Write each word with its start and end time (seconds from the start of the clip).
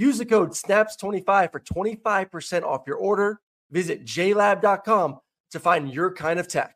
Use 0.00 0.16
the 0.16 0.24
code 0.24 0.52
SNAPS25 0.52 1.52
for 1.52 1.60
25% 1.60 2.62
off 2.62 2.84
your 2.86 2.96
order. 2.96 3.38
Visit 3.70 4.06
jlab.com 4.06 5.18
to 5.50 5.60
find 5.60 5.92
your 5.92 6.14
kind 6.14 6.40
of 6.40 6.48
tech. 6.48 6.74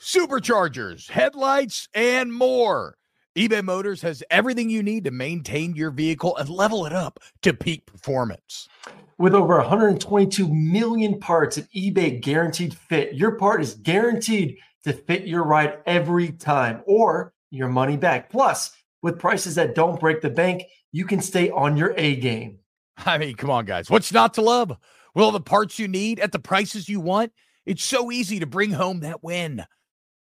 Superchargers, 0.00 1.10
headlights, 1.10 1.86
and 1.92 2.32
more. 2.32 2.96
eBay 3.36 3.62
Motors 3.62 4.00
has 4.00 4.22
everything 4.30 4.70
you 4.70 4.82
need 4.82 5.04
to 5.04 5.10
maintain 5.10 5.76
your 5.76 5.90
vehicle 5.90 6.34
and 6.38 6.48
level 6.48 6.86
it 6.86 6.94
up 6.94 7.20
to 7.42 7.52
peak 7.52 7.84
performance. 7.84 8.70
With 9.18 9.34
over 9.34 9.58
122 9.58 10.48
million 10.48 11.20
parts 11.20 11.58
at 11.58 11.70
eBay 11.72 12.22
Guaranteed 12.22 12.72
Fit, 12.72 13.12
your 13.12 13.32
part 13.32 13.60
is 13.60 13.74
guaranteed 13.74 14.56
to 14.84 14.94
fit 14.94 15.26
your 15.26 15.44
ride 15.44 15.80
every 15.84 16.32
time 16.32 16.80
or 16.86 17.34
your 17.50 17.68
money 17.68 17.98
back. 17.98 18.30
Plus, 18.30 18.74
with 19.04 19.18
prices 19.18 19.54
that 19.56 19.74
don't 19.74 20.00
break 20.00 20.22
the 20.22 20.30
bank, 20.30 20.64
you 20.90 21.04
can 21.04 21.20
stay 21.20 21.50
on 21.50 21.76
your 21.76 21.92
A 21.98 22.16
game. 22.16 22.58
I 22.96 23.18
mean, 23.18 23.36
come 23.36 23.50
on, 23.50 23.66
guys. 23.66 23.90
What's 23.90 24.10
not 24.12 24.34
to 24.34 24.40
love? 24.40 24.70
With 25.14 25.22
all 25.22 25.30
the 25.30 25.40
parts 25.40 25.78
you 25.78 25.86
need 25.86 26.18
at 26.18 26.32
the 26.32 26.38
prices 26.38 26.88
you 26.88 27.00
want, 27.00 27.30
it's 27.66 27.84
so 27.84 28.10
easy 28.10 28.40
to 28.40 28.46
bring 28.46 28.72
home 28.72 29.00
that 29.00 29.22
win. 29.22 29.64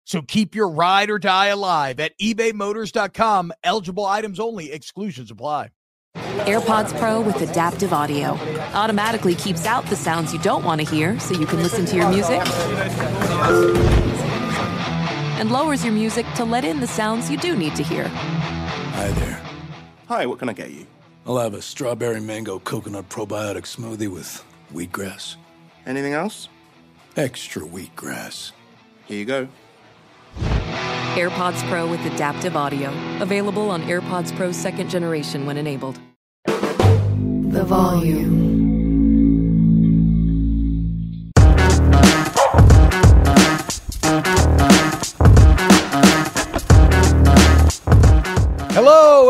So 0.03 0.21
keep 0.21 0.53
your 0.53 0.69
ride 0.69 1.09
or 1.09 1.17
die 1.17 1.47
alive 1.47 2.01
at 2.01 2.11
ebaymotors.com. 2.19 3.53
Eligible 3.63 4.05
items 4.05 4.39
only, 4.39 4.71
exclusions 4.73 5.31
apply. 5.31 5.69
AirPods 6.15 6.97
Pro 6.99 7.21
with 7.21 7.41
adaptive 7.41 7.93
audio 7.93 8.31
automatically 8.73 9.35
keeps 9.35 9.65
out 9.65 9.85
the 9.85 9.95
sounds 9.95 10.33
you 10.33 10.39
don't 10.39 10.65
want 10.65 10.81
to 10.81 10.85
hear 10.85 11.17
so 11.21 11.33
you 11.39 11.45
can 11.45 11.63
listen 11.63 11.85
to 11.85 11.95
your 11.95 12.09
music 12.09 12.41
and 15.39 15.51
lowers 15.51 15.83
your 15.83 15.93
music 15.93 16.25
to 16.35 16.45
let 16.45 16.63
in 16.63 16.79
the 16.79 16.87
sounds 16.87 17.29
you 17.29 17.37
do 17.37 17.55
need 17.55 17.75
to 17.75 17.83
hear. 17.83 18.09
Hi 19.03 19.11
there. 19.11 19.41
Hi, 20.07 20.25
what 20.25 20.39
can 20.39 20.47
I 20.47 20.53
get 20.53 20.71
you? 20.71 20.87
I'll 21.27 21.37
have 21.37 21.55
a 21.55 21.61
strawberry 21.61 22.21
mango 22.21 22.59
coconut 22.59 23.09
probiotic 23.09 23.63
smoothie 23.63 24.07
with 24.07 24.41
wheatgrass. 24.73 25.35
Anything 25.85 26.13
else? 26.13 26.47
Extra 27.17 27.63
wheatgrass. 27.63 28.53
Here 29.05 29.19
you 29.19 29.25
go. 29.25 29.49
AirPods 31.17 31.61
Pro 31.67 31.85
with 31.85 31.99
adaptive 32.05 32.55
audio. 32.55 32.93
Available 33.19 33.69
on 33.71 33.83
AirPods 33.83 34.33
Pro 34.37 34.53
second 34.53 34.89
generation 34.89 35.45
when 35.45 35.57
enabled. 35.57 35.99
The 36.45 37.65
volume. 37.65 38.42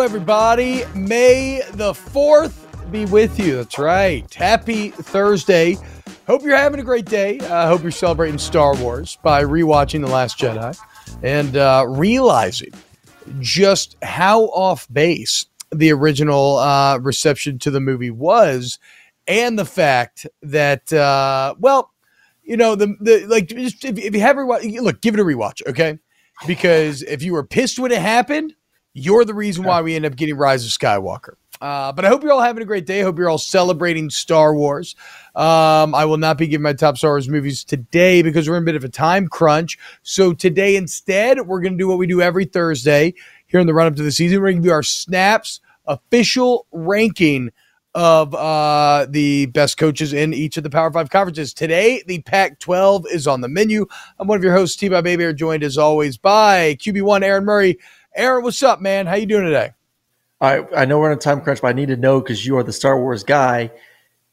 Everybody. 0.03 0.83
May 0.95 1.61
the 1.75 1.93
4th 1.93 2.91
be 2.91 3.05
with 3.05 3.39
you. 3.39 3.55
That's 3.55 3.79
right. 3.79 4.31
Happy 4.33 4.89
Thursday. 4.89 5.77
Hope 6.27 6.43
you're 6.43 6.57
having 6.57 6.81
a 6.81 6.83
great 6.83 7.05
day. 7.05 7.39
I 7.39 7.45
uh, 7.45 7.67
hope 7.69 7.83
you're 7.83 7.91
celebrating 7.91 8.37
Star 8.37 8.75
Wars 8.75 9.17
by 9.23 9.45
rewatching 9.45 10.01
The 10.01 10.11
Last 10.11 10.37
Jedi 10.37 10.77
and 11.23 11.55
uh, 11.55 11.85
realizing 11.87 12.73
just 13.39 13.95
how 14.03 14.47
off 14.47 14.91
base 14.91 15.45
the 15.71 15.93
original 15.93 16.57
uh, 16.57 16.97
reception 16.97 17.57
to 17.59 17.71
the 17.71 17.79
movie 17.79 18.11
was, 18.11 18.79
and 19.25 19.57
the 19.57 19.65
fact 19.65 20.27
that, 20.41 20.91
uh, 20.91 21.55
well, 21.59 21.93
you 22.43 22.57
know, 22.57 22.75
the 22.75 22.93
the 22.99 23.25
like 23.27 23.53
if, 23.53 23.81
if 23.81 24.13
you 24.13 24.19
have 24.19 24.35
rewatch, 24.35 24.81
look, 24.81 24.99
give 24.99 25.13
it 25.13 25.21
a 25.21 25.23
rewatch, 25.23 25.65
okay? 25.65 25.97
Because 26.45 27.03
if 27.03 27.23
you 27.23 27.31
were 27.31 27.45
pissed 27.45 27.79
when 27.79 27.93
it 27.93 28.01
happened, 28.01 28.53
you're 28.93 29.25
the 29.25 29.33
reason 29.33 29.63
why 29.63 29.81
we 29.81 29.95
end 29.95 30.05
up 30.05 30.15
getting 30.15 30.35
Rise 30.35 30.65
of 30.65 30.71
Skywalker. 30.71 31.35
Uh, 31.61 31.93
but 31.93 32.03
I 32.03 32.09
hope 32.09 32.23
you're 32.23 32.33
all 32.33 32.41
having 32.41 32.61
a 32.61 32.65
great 32.65 32.85
day. 32.85 32.99
I 32.99 33.03
hope 33.03 33.17
you're 33.17 33.29
all 33.29 33.37
celebrating 33.37 34.09
Star 34.09 34.53
Wars. 34.53 34.95
Um, 35.33 35.95
I 35.95 36.03
will 36.05 36.17
not 36.17 36.37
be 36.37 36.47
giving 36.47 36.63
my 36.63 36.73
top 36.73 36.97
Star 36.97 37.11
Wars 37.11 37.29
movies 37.29 37.63
today 37.63 38.21
because 38.21 38.49
we're 38.49 38.57
in 38.57 38.63
a 38.63 38.65
bit 38.65 38.75
of 38.75 38.83
a 38.83 38.89
time 38.89 39.27
crunch. 39.27 39.79
So 40.01 40.33
today, 40.33 40.75
instead, 40.75 41.47
we're 41.47 41.61
going 41.61 41.73
to 41.73 41.77
do 41.77 41.87
what 41.87 41.97
we 41.97 42.05
do 42.05 42.21
every 42.21 42.45
Thursday 42.45 43.13
here 43.47 43.59
in 43.59 43.67
the 43.67 43.73
run 43.73 43.87
up 43.87 43.95
to 43.95 44.03
the 44.03 44.11
season. 44.11 44.41
We're 44.41 44.51
going 44.51 44.61
to 44.61 44.67
do 44.67 44.73
our 44.73 44.83
snaps 44.83 45.61
official 45.85 46.67
ranking 46.71 47.51
of 47.95 48.33
uh, 48.33 49.05
the 49.09 49.45
best 49.47 49.77
coaches 49.77 50.13
in 50.13 50.33
each 50.33 50.57
of 50.57 50.63
the 50.63 50.69
Power 50.69 50.91
Five 50.91 51.09
conferences. 51.09 51.53
Today, 51.53 52.03
the 52.07 52.21
Pac 52.23 52.59
12 52.59 53.05
is 53.11 53.27
on 53.27 53.41
the 53.41 53.47
menu. 53.47 53.85
I'm 54.17 54.27
one 54.27 54.37
of 54.37 54.43
your 54.43 54.53
hosts, 54.53 54.75
T. 54.75 54.89
Bob 54.89 55.03
Baby, 55.03 55.25
are 55.25 55.33
joined 55.33 55.63
as 55.63 55.77
always 55.77 56.17
by 56.17 56.75
QB1 56.75 57.23
Aaron 57.23 57.45
Murray. 57.45 57.77
Aaron, 58.15 58.43
what's 58.43 58.61
up, 58.61 58.79
man? 58.79 59.07
How 59.07 59.15
you 59.15 59.25
doing 59.25 59.45
today? 59.45 59.71
I 60.39 60.65
I 60.75 60.85
know 60.85 60.99
we're 60.99 61.11
in 61.11 61.17
a 61.17 61.21
time 61.21 61.41
crunch, 61.41 61.61
but 61.61 61.69
I 61.69 61.73
need 61.73 61.87
to 61.87 61.97
know 61.97 62.21
because 62.21 62.45
you 62.45 62.57
are 62.57 62.63
the 62.63 62.73
Star 62.73 62.99
Wars 62.99 63.23
guy. 63.23 63.71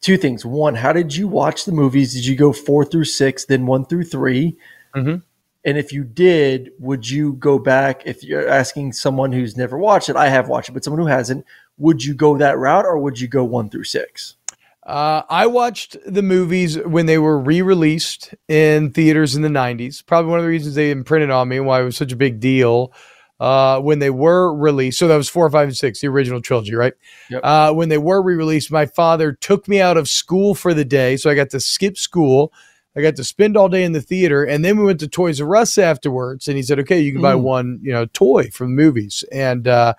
Two 0.00 0.16
things. 0.16 0.44
One, 0.44 0.74
how 0.74 0.92
did 0.92 1.14
you 1.14 1.28
watch 1.28 1.64
the 1.64 1.72
movies? 1.72 2.14
Did 2.14 2.26
you 2.26 2.36
go 2.36 2.52
four 2.52 2.84
through 2.84 3.04
six, 3.04 3.44
then 3.44 3.66
one 3.66 3.84
through 3.84 4.04
3 4.04 4.56
mm-hmm. 4.94 5.16
And 5.62 5.76
if 5.76 5.92
you 5.92 6.04
did, 6.04 6.70
would 6.78 7.08
you 7.08 7.34
go 7.34 7.58
back? 7.58 8.02
If 8.06 8.24
you're 8.24 8.48
asking 8.48 8.94
someone 8.94 9.30
who's 9.30 9.58
never 9.58 9.76
watched 9.76 10.08
it, 10.08 10.16
I 10.16 10.28
have 10.28 10.48
watched 10.48 10.70
it, 10.70 10.72
but 10.72 10.84
someone 10.84 11.02
who 11.02 11.06
hasn't, 11.06 11.44
would 11.76 12.02
you 12.02 12.14
go 12.14 12.38
that 12.38 12.56
route 12.56 12.86
or 12.86 12.98
would 12.98 13.20
you 13.20 13.28
go 13.28 13.44
one 13.44 13.68
through 13.68 13.84
six? 13.84 14.36
Uh, 14.86 15.22
I 15.28 15.46
watched 15.46 15.98
the 16.06 16.22
movies 16.22 16.78
when 16.78 17.04
they 17.04 17.18
were 17.18 17.38
re-released 17.38 18.34
in 18.48 18.92
theaters 18.92 19.36
in 19.36 19.42
the 19.42 19.48
'90s. 19.48 20.04
Probably 20.04 20.30
one 20.30 20.38
of 20.38 20.44
the 20.44 20.50
reasons 20.50 20.74
they 20.74 20.90
imprinted 20.90 21.30
on 21.30 21.48
me 21.48 21.58
and 21.58 21.66
why 21.66 21.82
it 21.82 21.84
was 21.84 21.96
such 21.96 22.12
a 22.12 22.16
big 22.16 22.40
deal 22.40 22.90
uh, 23.40 23.80
when 23.80 23.98
they 23.98 24.10
were 24.10 24.54
released. 24.54 24.98
So 24.98 25.08
that 25.08 25.16
was 25.16 25.28
four, 25.28 25.50
five, 25.50 25.66
and 25.66 25.76
six, 25.76 26.00
the 26.00 26.08
original 26.08 26.42
trilogy, 26.42 26.74
right? 26.74 26.92
Yep. 27.30 27.40
Uh, 27.42 27.72
when 27.72 27.88
they 27.88 27.98
were 27.98 28.22
re 28.22 28.34
released, 28.34 28.70
my 28.70 28.86
father 28.86 29.32
took 29.32 29.66
me 29.66 29.80
out 29.80 29.96
of 29.96 30.08
school 30.08 30.54
for 30.54 30.74
the 30.74 30.84
day. 30.84 31.16
So 31.16 31.30
I 31.30 31.34
got 31.34 31.50
to 31.50 31.60
skip 31.60 31.96
school. 31.96 32.52
I 32.94 33.00
got 33.00 33.16
to 33.16 33.24
spend 33.24 33.56
all 33.56 33.68
day 33.68 33.84
in 33.84 33.92
the 33.92 34.02
theater. 34.02 34.44
And 34.44 34.64
then 34.64 34.76
we 34.76 34.84
went 34.84 35.00
to 35.00 35.08
Toys 35.08 35.40
R 35.40 35.56
Us 35.56 35.78
afterwards. 35.78 36.48
And 36.48 36.56
he 36.56 36.62
said, 36.62 36.78
okay, 36.80 37.00
you 37.00 37.12
can 37.12 37.22
buy 37.22 37.34
mm. 37.34 37.42
one, 37.42 37.80
you 37.82 37.92
know, 37.92 38.06
toy 38.06 38.50
from 38.50 38.76
the 38.76 38.82
movies. 38.82 39.24
And 39.32 39.66
uh, 39.66 39.94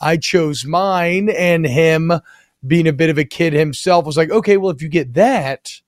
I 0.00 0.18
chose 0.18 0.64
mine. 0.66 1.30
And 1.30 1.64
him 1.64 2.12
being 2.66 2.86
a 2.86 2.92
bit 2.92 3.10
of 3.10 3.18
a 3.18 3.24
kid 3.24 3.52
himself 3.52 4.04
was 4.04 4.16
like, 4.16 4.30
okay, 4.30 4.56
well, 4.56 4.70
if 4.70 4.82
you 4.82 4.88
get 4.88 5.14
that, 5.14 5.80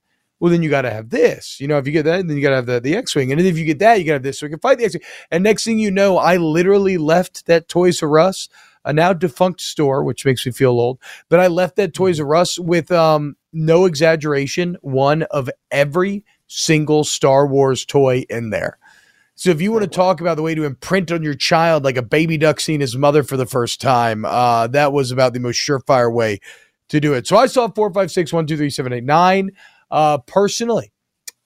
well, 0.45 0.51
then 0.51 0.63
you 0.63 0.69
got 0.69 0.83
to 0.83 0.91
have 0.91 1.09
this. 1.09 1.59
You 1.59 1.67
know, 1.67 1.79
if 1.79 1.87
you 1.87 1.93
get 1.95 2.03
that, 2.03 2.29
then 2.29 2.37
you 2.37 2.43
got 2.43 2.51
to 2.51 2.57
have 2.57 2.67
the, 2.67 2.79
the 2.79 2.95
X 2.95 3.15
Wing. 3.15 3.33
And 3.33 3.41
if 3.41 3.57
you 3.57 3.65
get 3.65 3.79
that, 3.79 3.99
you 3.99 4.05
got 4.05 4.11
to 4.11 4.17
have 4.17 4.23
this. 4.25 4.41
So 4.41 4.45
we 4.45 4.51
can 4.51 4.59
fight 4.59 4.77
the 4.77 4.85
X 4.85 4.93
Wing. 4.93 5.03
And 5.31 5.43
next 5.43 5.65
thing 5.65 5.79
you 5.79 5.91
know, 5.91 6.19
I 6.19 6.37
literally 6.37 6.99
left 6.99 7.47
that 7.47 7.67
Toys 7.67 8.03
R 8.03 8.19
Us, 8.19 8.51
a 8.85 8.93
now 8.93 9.15
defunct 9.15 9.63
store, 9.63 10.05
which 10.05 10.27
makes 10.27 10.45
me 10.45 10.53
feel 10.53 10.73
old. 10.73 10.99
But 11.31 11.41
I 11.41 11.47
left 11.47 11.77
that 11.77 11.95
Toys 11.95 12.21
R 12.21 12.35
Us 12.35 12.59
with 12.59 12.93
um, 12.93 13.37
no 13.55 13.87
exaggeration, 13.87 14.77
one 14.83 15.23
of 15.31 15.49
every 15.71 16.27
single 16.47 17.05
Star 17.05 17.47
Wars 17.47 17.87
toy 17.87 18.27
in 18.29 18.51
there. 18.51 18.77
So 19.37 19.49
if 19.49 19.63
you 19.63 19.73
want 19.73 19.85
to 19.85 19.91
talk 19.91 20.21
about 20.21 20.37
the 20.37 20.43
way 20.43 20.55
to 20.55 20.65
imprint 20.65 21.11
on 21.11 21.23
your 21.23 21.33
child 21.33 21.85
like 21.85 21.97
a 21.97 22.03
baby 22.03 22.37
duck 22.37 22.61
seeing 22.61 22.83
his 22.83 22.99
mother 22.99 23.23
for 23.23 23.39
the 23.39 23.47
first 23.47 23.81
time, 23.81 24.27
uh, 24.27 24.67
that 24.67 24.93
was 24.93 25.11
about 25.11 25.33
the 25.33 25.41
most 25.41 25.57
surefire 25.57 26.13
way 26.13 26.39
to 26.91 27.01
do 27.01 27.15
it. 27.15 27.27
So 27.27 27.39
I 27.39 27.47
saw 27.47 27.69
four, 27.69 27.91
five, 27.95 28.11
six, 28.11 28.31
one, 28.31 28.47
two, 28.47 28.59
three, 28.59 28.69
seven, 28.69 28.93
eight, 28.93 29.05
nine. 29.05 29.53
Uh, 29.95 30.19
personally, 30.19 30.91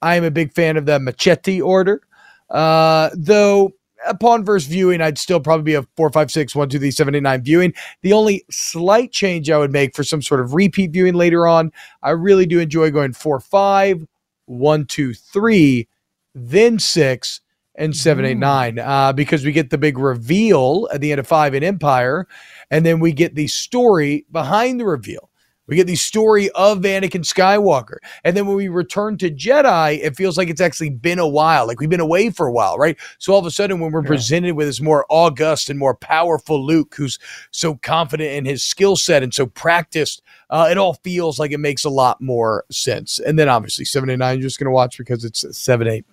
I 0.01 0.17
am 0.17 0.25
a 0.25 0.31
big 0.31 0.55
fan 0.55 0.79
of 0.79 0.87
the 0.87 0.99
machete 0.99 1.61
order. 1.61 2.01
Uh, 2.49 3.11
though 3.13 3.73
upon 4.07 4.47
first 4.47 4.71
viewing, 4.71 5.03
I'd 5.03 5.19
still 5.19 5.39
probably 5.39 5.65
be 5.65 5.75
a 5.75 5.83
four, 5.99 6.11
five, 6.11 6.31
six, 6.31 6.57
one, 6.57 6.71
two, 6.71 6.79
three, 6.79 6.91
seven, 6.91 7.15
eight, 7.15 7.23
nine 7.23 7.43
viewing. 7.43 7.75
The 8.01 8.15
only 8.15 8.47
slight 8.51 9.13
change 9.13 9.51
I 9.51 9.59
would 9.59 9.71
make 9.71 9.95
for 9.95 10.03
some 10.03 10.23
sort 10.23 10.41
of 10.41 10.55
repeat 10.55 10.93
viewing 10.93 11.13
later 11.13 11.47
on, 11.47 11.73
I 12.03 12.11
really 12.11 12.47
do 12.47 12.59
enjoy 12.59 12.91
going 12.91 13.13
four, 13.13 13.39
five, 13.39 14.03
one, 14.47 14.87
two, 14.87 15.13
three, 15.13 15.87
then 16.35 16.79
six, 16.79 17.43
and 17.75 17.95
seven, 17.95 18.25
eight, 18.25 18.39
nine, 18.39 18.79
uh, 18.79 19.13
because 19.13 19.45
we 19.45 19.53
get 19.53 19.69
the 19.69 19.77
big 19.77 19.99
reveal 19.99 20.89
at 20.91 21.03
the 21.03 21.13
end 21.13 21.21
of 21.21 21.27
five 21.27 21.53
in 21.53 21.63
Empire, 21.63 22.27
and 22.71 22.87
then 22.87 22.99
we 22.99 23.13
get 23.13 23.35
the 23.35 23.47
story 23.47 24.25
behind 24.33 24.81
the 24.81 24.87
reveal 24.87 25.28
We 25.69 25.77
get 25.77 25.87
the 25.87 25.97
story 25.97 26.51
of 26.51 26.79
Anakin 26.79 27.23
Skywalker. 27.25 27.99
And 28.25 28.37
then 28.37 28.47
when 28.47 28.57
we 28.57 28.69
return 28.69 29.19
to 29.19 29.31
Jedi, 29.31 29.99
it 30.03 30.17
feels 30.17 30.37
like 30.37 30.49
it's 30.49 30.61
actually 30.61 30.91
been 30.91 31.19
a 31.19 31.29
while. 31.29 31.67
Like 31.67 31.79
we've 31.79 31.91
been 31.91 32.01
away 32.01 32.31
for 32.31 32.47
a 32.47 32.53
while, 32.53 32.79
right? 32.79 32.97
So 33.19 33.33
all 33.35 33.39
of 33.39 33.47
a 33.47 33.51
sudden, 33.51 33.79
when 33.79 33.93
we're 33.93 34.03
yeah. 34.03 34.09
presented 34.09 34.55
with 34.55 34.67
this 34.67 34.81
more 34.81 35.05
august 35.11 35.71
and 35.71 35.79
more 35.79 35.95
powerful 35.95 36.65
Luke, 36.65 36.95
who's 36.97 37.19
so 37.51 37.77
confident 37.77 38.33
in 38.33 38.45
his 38.47 38.65
skill 38.65 38.97
set 38.97 39.23
and 39.23 39.33
so 39.33 39.47
practiced, 39.47 40.23
uh, 40.51 40.69
it 40.71 40.79
all 40.79 40.95
feels 40.95 41.39
like 41.39 41.53
it 41.53 41.59
makes 41.59 41.85
a 41.85 41.91
lot 41.91 42.21
more 42.21 42.65
sense. 42.71 43.19
And 43.19 43.39
then 43.39 43.49
obviously, 43.49 43.85
7 43.85 44.09
and 44.09 44.19
9, 44.21 44.39
you're 44.39 44.49
just 44.49 44.59
going 44.59 44.67
to 44.67 44.71
watch 44.71 44.97
because 44.97 45.25
it's 45.25 45.45
7, 45.57 45.87
8, 45.87 46.05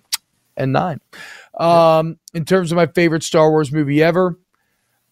and 0.58 0.72
9. 0.72 1.00
Um, 1.58 2.18
in 2.34 2.44
terms 2.44 2.70
of 2.70 2.76
my 2.76 2.86
favorite 2.86 3.22
Star 3.22 3.50
Wars 3.50 3.72
movie 3.72 4.02
ever, 4.02 4.38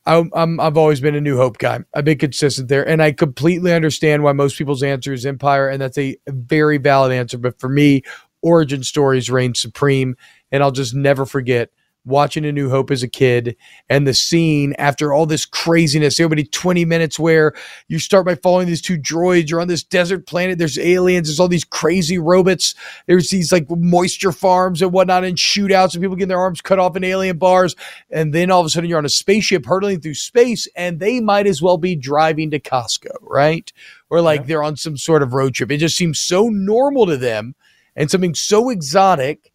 I'm, 0.06 0.30
I'm 0.34 0.60
I've 0.60 0.76
always 0.76 1.00
been 1.00 1.14
a 1.14 1.20
New 1.20 1.36
Hope 1.36 1.58
guy. 1.58 1.80
I've 1.94 2.04
been 2.04 2.18
consistent 2.18 2.68
there, 2.68 2.86
and 2.86 3.02
I 3.02 3.12
completely 3.12 3.72
understand 3.72 4.22
why 4.22 4.32
most 4.32 4.58
people's 4.58 4.82
answer 4.82 5.12
is 5.12 5.24
Empire, 5.24 5.68
and 5.68 5.80
that's 5.80 5.98
a 5.98 6.16
very 6.28 6.78
valid 6.78 7.12
answer. 7.12 7.38
But 7.38 7.58
for 7.58 7.68
me, 7.68 8.02
origin 8.42 8.82
stories 8.82 9.30
reign 9.30 9.54
supreme, 9.54 10.16
and 10.52 10.62
I'll 10.62 10.72
just 10.72 10.94
never 10.94 11.24
forget 11.24 11.70
watching 12.04 12.44
A 12.44 12.52
New 12.52 12.68
Hope 12.68 12.90
as 12.90 13.02
a 13.02 13.08
kid 13.08 13.56
and 13.88 14.06
the 14.06 14.14
scene 14.14 14.74
after 14.78 15.12
all 15.12 15.26
this 15.26 15.46
craziness, 15.46 16.20
everybody 16.20 16.44
20 16.44 16.84
minutes 16.84 17.18
where 17.18 17.54
you 17.88 17.98
start 17.98 18.26
by 18.26 18.34
following 18.34 18.66
these 18.66 18.82
two 18.82 18.98
droids. 18.98 19.48
You're 19.48 19.60
on 19.60 19.68
this 19.68 19.82
desert 19.82 20.26
planet. 20.26 20.58
There's 20.58 20.78
aliens. 20.78 21.28
There's 21.28 21.40
all 21.40 21.48
these 21.48 21.64
crazy 21.64 22.18
robots. 22.18 22.74
There's 23.06 23.30
these 23.30 23.52
like 23.52 23.66
moisture 23.70 24.32
farms 24.32 24.82
and 24.82 24.92
whatnot 24.92 25.24
and 25.24 25.36
shootouts 25.36 25.94
and 25.94 26.02
people 26.02 26.16
getting 26.16 26.28
their 26.28 26.38
arms 26.38 26.60
cut 26.60 26.78
off 26.78 26.96
in 26.96 27.04
alien 27.04 27.38
bars. 27.38 27.74
And 28.10 28.34
then 28.34 28.50
all 28.50 28.60
of 28.60 28.66
a 28.66 28.70
sudden 28.70 28.88
you're 28.88 28.98
on 28.98 29.06
a 29.06 29.10
spaceship 29.10 29.64
hurtling 29.64 30.00
through 30.00 30.14
space 30.14 30.68
and 30.76 31.00
they 31.00 31.20
might 31.20 31.46
as 31.46 31.62
well 31.62 31.78
be 31.78 31.96
driving 31.96 32.50
to 32.50 32.60
Costco, 32.60 33.12
right? 33.22 33.72
Or 34.10 34.20
like 34.20 34.42
yeah. 34.42 34.46
they're 34.46 34.62
on 34.62 34.76
some 34.76 34.96
sort 34.96 35.22
of 35.22 35.32
road 35.32 35.54
trip. 35.54 35.70
It 35.70 35.78
just 35.78 35.96
seems 35.96 36.20
so 36.20 36.48
normal 36.48 37.06
to 37.06 37.16
them 37.16 37.54
and 37.96 38.10
something 38.10 38.34
so 38.34 38.70
exotic 38.70 39.52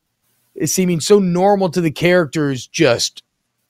seeming 0.65 0.99
so 0.99 1.19
normal 1.19 1.69
to 1.69 1.81
the 1.81 1.91
characters 1.91 2.67
just 2.67 3.23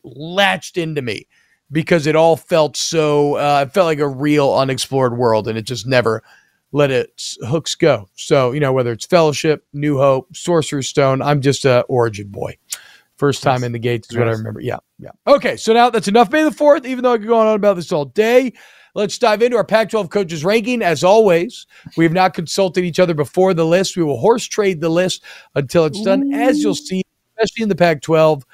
latched 0.04 0.78
into 0.78 1.02
me 1.02 1.28
because 1.72 2.08
it 2.08 2.16
all 2.16 2.36
felt 2.36 2.76
so 2.76 3.36
uh, 3.36 3.66
it 3.68 3.74
felt 3.74 3.86
like 3.86 4.00
a 4.00 4.08
real 4.08 4.54
unexplored 4.54 5.18
world 5.18 5.48
and 5.48 5.58
it 5.58 5.64
just 5.64 5.86
never 5.86 6.24
let 6.72 6.92
its 6.92 7.38
hooks 7.48 7.76
go. 7.76 8.08
So 8.16 8.52
you 8.52 8.60
know 8.60 8.74
whether 8.74 8.92
it's 8.92 9.06
fellowship 9.06 9.66
new 9.74 9.98
hope 9.98 10.36
sorcerer's 10.36 10.88
stone 10.88 11.22
i'm 11.22 11.42
just 11.42 11.66
a 11.66 11.82
origin 11.84 12.28
boy. 12.28 12.58
First 13.18 13.44
time 13.44 13.60
yes. 13.60 13.64
in 13.64 13.72
the 13.74 13.80
gates 13.80 14.10
is 14.10 14.16
yes. 14.16 14.20
what 14.20 14.28
i 14.30 14.32
remember. 14.32 14.62
Yeah 14.62 14.78
yeah. 15.00 15.12
Okay 15.28 15.58
so 15.58 15.74
now 15.74 15.90
that's 15.90 16.08
enough 16.08 16.32
may 16.32 16.44
the 16.44 16.52
fourth 16.52 16.86
even 16.86 17.04
though 17.04 17.14
i 17.14 17.18
could 17.18 17.28
go 17.28 17.38
on 17.38 17.56
about 17.56 17.76
this 17.76 17.92
all 17.92 18.06
day 18.06 18.54
Let's 18.96 19.18
dive 19.18 19.42
into 19.42 19.58
our 19.58 19.64
Pac 19.64 19.90
12 19.90 20.10
coaches 20.10 20.44
ranking. 20.44 20.82
As 20.82 21.04
always, 21.04 21.68
we 21.98 22.06
have 22.06 22.14
not 22.14 22.34
consulted 22.34 22.84
each 22.84 23.00
other 23.00 23.14
before 23.14 23.54
the 23.54 23.66
list. 23.66 23.96
We 23.96 24.04
will 24.04 24.18
horse 24.18 24.46
trade 24.46 24.82
the 24.82 24.90
list 24.90 25.24
until 25.56 25.86
it's 25.86 26.02
done, 26.02 26.34
Ooh. 26.34 26.38
as 26.38 26.60
you'll 26.60 26.76
see, 26.76 27.04
especially 27.38 27.64
in 27.64 27.70
the 27.70 27.76
Pac 27.76 28.02
12. 28.02 28.46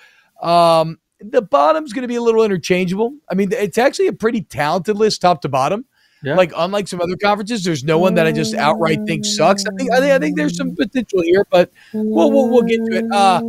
Um, 0.41 0.99
the 1.19 1.41
bottom's 1.41 1.93
going 1.93 2.01
to 2.01 2.07
be 2.07 2.15
a 2.15 2.21
little 2.21 2.43
interchangeable. 2.43 3.15
I 3.29 3.35
mean, 3.35 3.51
it's 3.51 3.77
actually 3.77 4.07
a 4.07 4.13
pretty 4.13 4.41
talented 4.41 4.97
list, 4.97 5.21
top 5.21 5.41
to 5.41 5.49
bottom. 5.49 5.85
Yeah. 6.23 6.35
Like 6.35 6.51
unlike 6.57 6.87
some 6.87 7.01
other 7.01 7.15
conferences, 7.17 7.63
there's 7.63 7.83
no 7.83 7.99
one 7.99 8.15
that 8.15 8.25
I 8.25 8.31
just 8.31 8.55
outright 8.55 8.99
think 9.05 9.25
sucks. 9.25 9.63
I 9.65 9.69
think 9.77 9.91
I 9.91 9.99
think, 9.99 10.11
I 10.11 10.17
think 10.17 10.35
there's 10.35 10.57
some 10.57 10.75
potential 10.75 11.21
here, 11.21 11.45
but 11.51 11.71
we'll, 11.93 12.31
we'll 12.31 12.49
we'll 12.49 12.63
get 12.63 12.83
to 12.85 12.97
it. 12.97 13.05
Uh, 13.11 13.41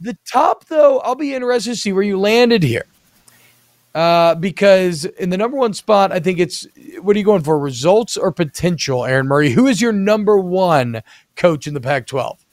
the 0.00 0.16
top 0.30 0.66
though, 0.66 0.98
I'll 0.98 1.14
be 1.14 1.34
interested 1.34 1.70
to 1.70 1.76
see 1.76 1.92
where 1.94 2.02
you 2.02 2.20
landed 2.20 2.62
here 2.62 2.84
uh, 3.94 4.34
because 4.34 5.04
in 5.04 5.30
the 5.30 5.36
number 5.36 5.56
one 5.56 5.72
spot, 5.72 6.10
I 6.10 6.18
think 6.18 6.38
it's 6.38 6.66
what 7.00 7.14
are 7.14 7.18
you 7.18 7.24
going 7.24 7.42
for? 7.42 7.58
Results 7.58 8.16
or 8.16 8.32
potential, 8.32 9.04
Aaron 9.04 9.28
Murray? 9.28 9.50
Who 9.50 9.66
is 9.66 9.80
your 9.80 9.92
number 9.92 10.38
one 10.38 11.02
coach 11.36 11.66
in 11.66 11.74
the 11.74 11.80
Pac 11.80 12.06
12? 12.06 12.44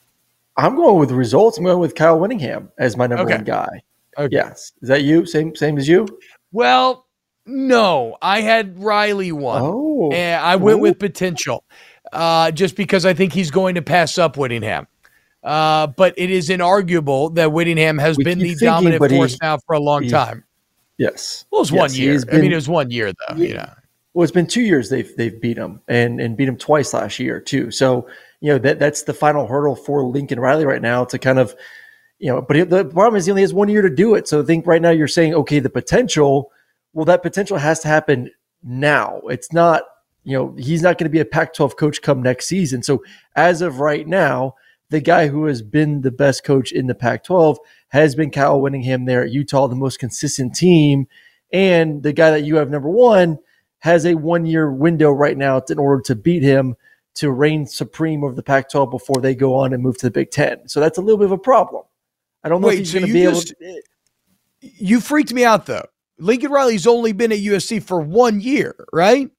I'm 0.57 0.75
going 0.75 0.99
with 0.99 1.11
results. 1.11 1.57
I'm 1.57 1.63
going 1.63 1.79
with 1.79 1.95
Kyle 1.95 2.19
Whittingham 2.19 2.71
as 2.77 2.95
my 2.95 3.07
number 3.07 3.23
okay. 3.23 3.35
one 3.35 3.43
guy. 3.43 3.81
Okay. 4.17 4.35
Yes. 4.35 4.73
Is 4.81 4.89
that 4.89 5.03
you? 5.03 5.25
Same 5.25 5.55
same 5.55 5.77
as 5.77 5.87
you? 5.87 6.07
Well, 6.51 7.07
no. 7.45 8.17
I 8.21 8.41
had 8.41 8.77
Riley 8.77 9.31
one. 9.31 9.61
Oh. 9.63 10.11
And 10.11 10.43
I 10.43 10.57
went 10.57 10.79
Ooh. 10.79 10.81
with 10.81 10.99
potential. 10.99 11.63
Uh, 12.11 12.51
just 12.51 12.75
because 12.75 13.05
I 13.05 13.13
think 13.13 13.31
he's 13.31 13.51
going 13.51 13.75
to 13.75 13.81
pass 13.81 14.17
up 14.17 14.35
Whittingham. 14.35 14.87
Uh, 15.43 15.87
but 15.87 16.13
it 16.17 16.29
is 16.29 16.49
inarguable 16.49 17.33
that 17.35 17.51
Whittingham 17.51 17.97
has 17.97 18.17
we 18.17 18.25
been 18.25 18.37
the 18.37 18.49
thinking, 18.49 18.67
dominant 18.67 19.09
force 19.09 19.37
now 19.41 19.57
for 19.57 19.73
a 19.73 19.79
long 19.79 20.07
time. 20.07 20.43
Yes. 21.01 21.45
Well, 21.49 21.61
it 21.61 21.61
was 21.61 21.71
yes, 21.71 21.79
one 21.79 21.93
year. 21.99 22.25
Been, 22.25 22.35
I 22.35 22.41
mean, 22.41 22.51
it 22.51 22.55
was 22.55 22.69
one 22.69 22.91
year 22.91 23.11
though. 23.11 23.35
You 23.35 23.55
know. 23.55 23.69
Well, 24.13 24.23
it's 24.23 24.31
been 24.31 24.45
two 24.45 24.61
years 24.61 24.89
they've 24.89 25.11
they've 25.15 25.41
beat 25.41 25.57
him 25.57 25.81
and 25.87 26.21
and 26.21 26.37
beat 26.37 26.47
him 26.47 26.57
twice 26.57 26.93
last 26.93 27.17
year 27.17 27.39
too. 27.39 27.71
So 27.71 28.07
you 28.39 28.51
know 28.51 28.59
that 28.59 28.77
that's 28.77 29.03
the 29.03 29.13
final 29.13 29.47
hurdle 29.47 29.75
for 29.75 30.03
Lincoln 30.03 30.39
Riley 30.39 30.63
right 30.63 30.81
now 30.81 31.03
to 31.05 31.17
kind 31.17 31.39
of 31.39 31.55
you 32.19 32.31
know. 32.31 32.39
But 32.39 32.69
the 32.69 32.85
problem 32.85 33.15
is 33.15 33.25
he 33.25 33.31
only 33.31 33.41
has 33.41 33.51
one 33.51 33.67
year 33.67 33.81
to 33.81 33.89
do 33.89 34.13
it. 34.13 34.27
So 34.27 34.41
I 34.41 34.45
think 34.45 34.67
right 34.67 34.81
now 34.81 34.91
you're 34.91 35.07
saying 35.07 35.33
okay, 35.33 35.57
the 35.57 35.71
potential. 35.71 36.51
Well, 36.93 37.05
that 37.05 37.23
potential 37.23 37.57
has 37.57 37.79
to 37.79 37.87
happen 37.87 38.29
now. 38.61 39.21
It's 39.29 39.51
not 39.51 39.83
you 40.23 40.37
know 40.37 40.55
he's 40.59 40.83
not 40.83 40.99
going 40.99 41.09
to 41.09 41.09
be 41.09 41.19
a 41.19 41.25
Pac-12 41.25 41.77
coach 41.77 42.03
come 42.03 42.21
next 42.21 42.45
season. 42.45 42.83
So 42.83 43.03
as 43.35 43.63
of 43.63 43.79
right 43.79 44.07
now, 44.07 44.53
the 44.91 44.99
guy 44.99 45.27
who 45.27 45.45
has 45.45 45.61
been 45.61 46.01
the 46.01 46.11
best 46.11 46.43
coach 46.43 46.73
in 46.73 46.87
the 46.87 46.93
Pac-12 46.93 47.57
has 47.87 48.13
been 48.13 48.29
Kyle 48.29 48.59
Whittingham 48.59 49.05
there 49.05 49.23
at 49.23 49.31
Utah, 49.31 49.67
the 49.67 49.75
most 49.75 49.99
consistent 49.99 50.53
team. 50.53 51.07
And 51.53 52.03
the 52.03 52.11
guy 52.11 52.31
that 52.31 52.43
you 52.43 52.57
have 52.57 52.69
number 52.69 52.89
one 52.89 53.39
has 53.79 54.05
a 54.05 54.15
one 54.15 54.45
year 54.45 54.69
window 54.69 55.09
right 55.09 55.37
now 55.37 55.61
in 55.69 55.79
order 55.79 56.01
to 56.03 56.15
beat 56.15 56.43
him 56.43 56.75
to 57.15 57.31
reign 57.31 57.65
supreme 57.65 58.23
over 58.23 58.35
the 58.35 58.43
Pac 58.43 58.69
12 58.69 58.91
before 58.91 59.21
they 59.21 59.33
go 59.33 59.55
on 59.55 59.73
and 59.73 59.81
move 59.81 59.97
to 59.99 60.07
the 60.07 60.11
Big 60.11 60.29
Ten. 60.29 60.67
So 60.67 60.81
that's 60.81 60.97
a 60.97 61.01
little 61.01 61.17
bit 61.17 61.25
of 61.25 61.31
a 61.31 61.37
problem. 61.37 61.83
I 62.43 62.49
don't 62.49 62.61
know 62.61 62.67
Wait, 62.67 62.73
if 62.73 62.79
he's 62.79 62.91
so 62.91 62.99
going 62.99 63.07
to 63.07 63.13
be 63.13 63.23
just, 63.23 63.53
able 63.61 63.73
to. 63.73 63.81
You 64.59 64.99
freaked 64.99 65.33
me 65.33 65.45
out 65.45 65.67
though. 65.67 65.85
Lincoln 66.19 66.51
Riley's 66.51 66.85
only 66.85 67.13
been 67.13 67.31
at 67.31 67.39
USC 67.39 67.81
for 67.81 68.01
one 68.01 68.41
year, 68.41 68.75
right? 68.91 69.29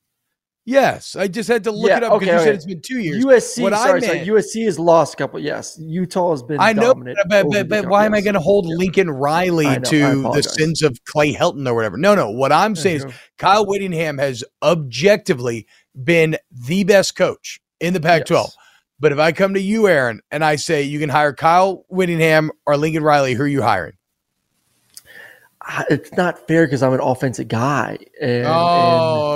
Yes, 0.64 1.16
I 1.16 1.26
just 1.26 1.48
had 1.48 1.64
to 1.64 1.72
look 1.72 1.88
yeah, 1.88 1.96
it 1.96 2.02
up 2.04 2.20
because 2.20 2.22
okay, 2.22 2.26
you 2.26 2.36
okay. 2.36 2.44
said 2.44 2.54
it's 2.54 2.66
been 2.66 2.80
two 2.80 3.00
years. 3.00 3.24
USC, 3.24 3.62
what 3.62 3.72
sorry, 3.72 4.00
meant, 4.00 4.12
sorry, 4.12 4.26
USC 4.26 4.64
has 4.64 4.78
lost 4.78 5.14
a 5.14 5.16
couple. 5.16 5.40
Yes, 5.40 5.76
Utah 5.80 6.30
has 6.30 6.42
been. 6.44 6.60
I 6.60 6.72
know, 6.72 6.94
but, 6.94 7.50
but, 7.50 7.68
but 7.68 7.86
why 7.86 8.06
am 8.06 8.14
I 8.14 8.20
going 8.20 8.34
to 8.34 8.40
hold 8.40 8.66
Lincoln 8.66 9.10
Riley 9.10 9.66
know, 9.66 9.80
to 9.80 10.22
the 10.34 10.42
sins 10.42 10.82
of 10.82 10.96
Clay 11.04 11.34
Helton 11.34 11.68
or 11.68 11.74
whatever? 11.74 11.96
No, 11.96 12.14
no. 12.14 12.30
What 12.30 12.52
I'm 12.52 12.76
saying 12.76 12.98
is 12.98 13.06
Kyle 13.38 13.66
Whittingham 13.66 14.18
has 14.18 14.44
objectively 14.62 15.66
been 16.04 16.36
the 16.52 16.84
best 16.84 17.16
coach 17.16 17.60
in 17.80 17.92
the 17.92 18.00
Pac-12. 18.00 18.30
Yes. 18.30 18.56
But 19.00 19.10
if 19.10 19.18
I 19.18 19.32
come 19.32 19.54
to 19.54 19.60
you, 19.60 19.88
Aaron, 19.88 20.20
and 20.30 20.44
I 20.44 20.54
say 20.54 20.82
you 20.82 21.00
can 21.00 21.08
hire 21.08 21.32
Kyle 21.32 21.84
Whittingham 21.88 22.52
or 22.66 22.76
Lincoln 22.76 23.02
Riley, 23.02 23.34
who 23.34 23.42
are 23.42 23.48
you 23.48 23.62
hiring? 23.62 23.94
it's 25.90 26.12
not 26.14 26.46
fair 26.46 26.66
because 26.66 26.82
I'm 26.82 26.92
an 26.92 27.00
offensive 27.00 27.48
guy. 27.48 27.98
And, 28.20 28.46
oh, 28.46 28.50
and, 28.50 28.52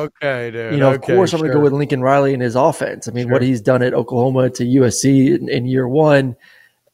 okay, 0.07 0.51
dude. 0.51 0.73
You 0.73 0.79
know, 0.79 0.91
okay, 0.91 1.13
of 1.13 1.17
course, 1.17 1.31
sure. 1.31 1.39
I'm 1.39 1.41
going 1.43 1.53
to 1.53 1.59
go 1.59 1.63
with 1.63 1.73
Lincoln 1.73 2.03
Riley 2.03 2.33
and 2.33 2.43
his 2.43 2.57
offense. 2.57 3.09
I 3.09 3.13
mean, 3.13 3.27
sure. 3.27 3.33
what 3.33 3.43
he's 3.43 3.61
done 3.61 3.83
at 3.83 3.95
Oklahoma 3.95 4.51
to 4.51 4.65
USC 4.65 5.37
in, 5.37 5.49
in 5.49 5.67
year 5.67 5.89
one, 5.89 6.37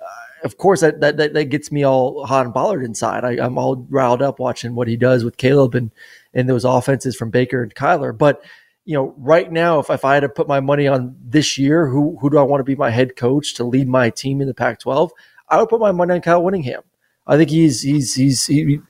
uh, 0.01 0.45
of 0.45 0.59
course, 0.59 0.81
that, 0.81 1.01
that, 1.01 1.17
that 1.17 1.35
that 1.35 1.45
gets 1.47 1.71
me 1.71 1.85
all 1.85 2.27
hot 2.27 2.45
and 2.45 2.55
bothered 2.55 2.85
inside. 2.85 3.25
I, 3.25 3.45
am 3.45 3.59
all 3.59 3.87
riled 3.91 4.23
up 4.23 4.39
watching 4.39 4.75
what 4.75 4.89
he 4.89 4.97
does 4.97 5.25
with 5.25 5.37
Caleb 5.37 5.75
and 5.75 5.91
and 6.35 6.49
those 6.49 6.65
offenses 6.65 7.17
from 7.17 7.31
Baker 7.31 7.63
and 7.63 7.75
Kyler. 7.75 8.17
But 8.17 8.43
you 8.85 8.95
know, 8.95 9.15
right 9.17 9.51
now, 9.51 9.79
if, 9.79 9.91
if 9.91 10.05
I 10.05 10.15
had 10.15 10.21
to 10.21 10.29
put 10.29 10.49
my 10.49 10.61
money 10.61 10.89
on 10.89 11.17
this 11.23 11.59
year, 11.59 11.87
who 11.87 12.17
who 12.21 12.31
do 12.31 12.39
I 12.39 12.43
want 12.43 12.61
to 12.61 12.65
be 12.65 12.75
my 12.75 12.91
head 12.91 13.17
coach 13.17 13.55
to 13.55 13.65
lead 13.65 13.89
my 13.89 14.11
team 14.11 14.41
in 14.41 14.49
the 14.49 14.55
Pac-12? 14.55 15.11
I 15.49 15.59
would 15.59 15.69
put 15.69 15.81
my 15.81 15.93
money 15.93 16.15
on 16.15 16.21
Kyle 16.21 16.43
Whittingham. 16.43 16.83
I 17.27 17.37
think 17.37 17.51
he's 17.51 17.83
he's 17.83 18.15
he's 18.15 18.47
he, 18.47 18.81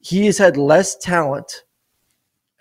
he 0.00 0.26
has 0.26 0.38
had 0.38 0.56
less 0.56 0.96
talent 0.96 1.64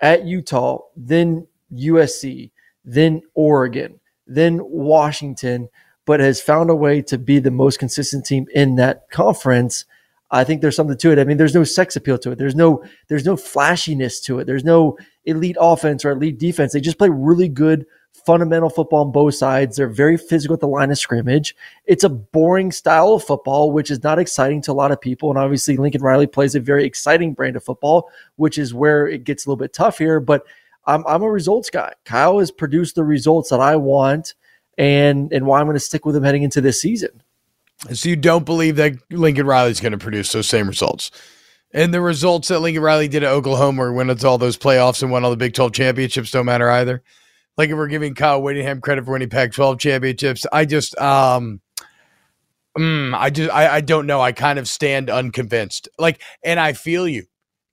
at 0.02 0.26
Utah 0.26 0.80
then 0.96 1.48
USC, 1.74 2.52
then 2.84 3.22
Oregon, 3.34 4.00
then 4.28 4.60
Washington, 4.64 5.70
but 6.06 6.20
has 6.20 6.42
found 6.42 6.70
a 6.70 6.76
way 6.76 7.02
to 7.04 7.18
be 7.18 7.40
the 7.40 7.52
most 7.52 7.80
consistent 7.80 8.26
team 8.26 8.48
in 8.54 8.76
that 8.76 9.10
conference. 9.12 9.86
I 10.32 10.44
think 10.44 10.62
there's 10.62 10.76
something 10.76 10.98
to 10.98 11.12
it. 11.12 11.20
I 11.20 11.24
mean, 11.24 11.38
there's 11.38 11.56
no 11.56 11.64
sex 11.64 11.96
appeal 11.96 12.18
to 12.20 12.32
it. 12.32 12.38
There's 12.38 12.56
no 12.56 12.84
there's 13.08 13.26
no 13.26 13.38
flashiness 13.38 14.20
to 14.22 14.40
it. 14.40 14.46
There's 14.46 14.64
no 14.64 14.98
elite 15.26 15.58
offense 15.60 16.04
or 16.04 16.12
elite 16.12 16.40
defense. 16.40 16.74
They 16.74 16.82
just 16.82 16.98
play 16.98 17.10
really 17.10 17.50
good 17.50 17.86
fundamental 18.26 18.70
football 18.70 19.06
on 19.06 19.12
both 19.12 19.36
sides. 19.36 19.78
They're 19.78 19.88
very 19.88 20.18
physical 20.18 20.54
at 20.54 20.60
the 20.60 20.68
line 20.68 20.92
of 20.92 20.98
scrimmage. 20.98 21.56
It's 21.86 22.04
a 22.04 22.10
boring 22.10 22.72
style 22.72 23.14
of 23.14 23.24
football, 23.24 23.72
which 23.72 23.90
is 23.90 24.04
not 24.04 24.20
exciting 24.20 24.62
to 24.64 24.72
a 24.72 24.74
lot 24.74 24.92
of 24.92 25.02
people. 25.02 25.30
And 25.30 25.40
obviously, 25.40 25.78
Lincoln 25.78 26.02
Riley 26.02 26.28
plays 26.28 26.56
a 26.56 26.60
very 26.60 26.86
exciting 26.86 27.34
brand 27.34 27.56
of 27.56 27.64
football, 27.64 28.10
which 28.36 28.58
is 28.58 28.74
where 28.74 29.08
it 29.08 29.24
gets 29.24 29.46
a 29.46 29.50
little 29.50 29.58
bit 29.58 29.74
tough 29.74 29.98
here. 29.98 30.20
But 30.20 30.46
I'm, 30.86 31.06
I'm 31.08 31.24
a 31.24 31.32
results 31.32 31.70
guy. 31.70 31.94
Kyle 32.06 32.40
has 32.40 32.52
produced 32.52 32.96
the 32.96 33.04
results 33.04 33.50
that 33.50 33.60
I 33.60 33.76
want 33.76 34.34
and, 34.78 35.32
and 35.32 35.46
why 35.46 35.60
I'm 35.60 35.66
going 35.66 35.76
to 35.76 35.80
stick 35.80 36.06
with 36.06 36.16
him 36.16 36.24
heading 36.24 36.44
into 36.44 36.62
this 36.62 36.82
season. 36.82 37.22
So 37.94 38.10
you 38.10 38.16
don't 38.16 38.46
believe 38.46 38.76
that 38.76 38.94
Lincoln 39.12 39.48
Riley 39.48 39.72
is 39.72 39.80
going 39.80 39.92
to 39.92 39.98
produce 39.98 40.32
those 40.32 40.48
same 40.48 40.68
results? 40.68 41.10
And 41.74 41.94
the 41.94 42.02
results 42.02 42.50
that 42.50 42.60
Lincoln 42.60 42.84
Riley 42.84 43.08
did 43.08 43.24
at 43.24 43.32
Oklahoma, 43.32 43.80
where 43.80 43.94
went 43.94 44.10
into 44.10 44.28
all 44.28 44.38
those 44.38 44.58
playoffs 44.58 45.02
and 45.02 45.12
won 45.12 45.24
all 45.24 45.32
the 45.32 45.38
Big 45.38 45.54
12 45.54 45.72
championships, 45.72 46.32
don't 46.32 46.46
matter 46.46 46.70
either. 46.70 47.02
Like 47.58 47.70
if 47.70 47.76
we're 47.76 47.88
giving 47.88 48.16
Kyle 48.16 48.42
Whittingham 48.42 48.82
credit 48.82 49.06
for 49.06 49.12
winning 49.12 49.30
Pac-12 49.30 49.80
championships, 49.80 50.46
I 50.52 50.66
just 50.66 50.98
um 51.00 51.62
mm, 52.78 53.14
I 53.14 53.30
just 53.30 53.52
I, 53.52 53.76
I 53.76 53.82
don't 53.82 54.08
know. 54.08 54.22
I 54.22 54.32
kind 54.32 54.60
of 54.60 54.68
stand 54.68 55.10
unconvinced. 55.10 55.90
Like, 55.98 56.22
and 56.44 56.60
I 56.60 56.74
feel 56.74 57.08
you. 57.08 57.26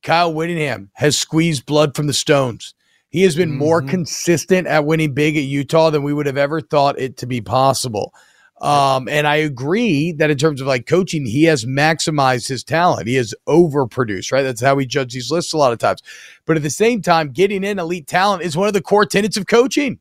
Kyle 0.02 0.32
Whittingham 0.32 0.90
has 0.94 1.18
squeezed 1.18 1.66
blood 1.66 1.97
from 1.97 2.06
the 2.06 2.12
stones. 2.12 2.75
He 3.11 3.23
has 3.23 3.35
been 3.35 3.50
mm-hmm. 3.50 3.58
more 3.58 3.82
consistent 3.82 4.66
at 4.66 4.85
winning 4.85 5.14
big 5.14 5.37
at 5.37 5.44
Utah 5.44 5.90
than 5.90 6.02
we 6.02 6.12
would 6.12 6.26
have 6.26 6.37
ever 6.37 6.61
thought 6.61 6.99
it 6.99 7.16
to 7.18 7.26
be 7.26 7.40
possible. 7.40 8.12
Um, 8.61 9.09
and 9.09 9.27
I 9.27 9.37
agree 9.37 10.12
that 10.12 10.31
in 10.31 10.38
terms 10.38 10.61
of 10.61 10.67
like 10.67 10.87
coaching, 10.87 11.25
he 11.25 11.45
has 11.45 11.65
maximized 11.65 12.49
his 12.49 12.65
talent. 12.65 13.07
He 13.07 13.15
has 13.15 13.35
overproduced, 13.47 14.33
right? 14.33 14.43
That's 14.43 14.61
how 14.61 14.75
we 14.75 14.87
judge 14.87 15.12
these 15.12 15.31
lists 15.31 15.53
a 15.53 15.57
lot 15.59 15.73
of 15.73 15.79
times. 15.79 16.03
But 16.45 16.57
at 16.57 16.62
the 16.62 16.71
same 16.71 17.00
time, 17.00 17.31
getting 17.31 17.62
in 17.62 17.79
elite 17.79 18.07
talent 18.07 18.43
is 18.43 18.57
one 18.57 18.67
of 18.67 18.75
the 18.75 18.83
core 18.83 19.07
tenets 19.07 19.37
of 19.37 19.47
coaching. 19.47 20.00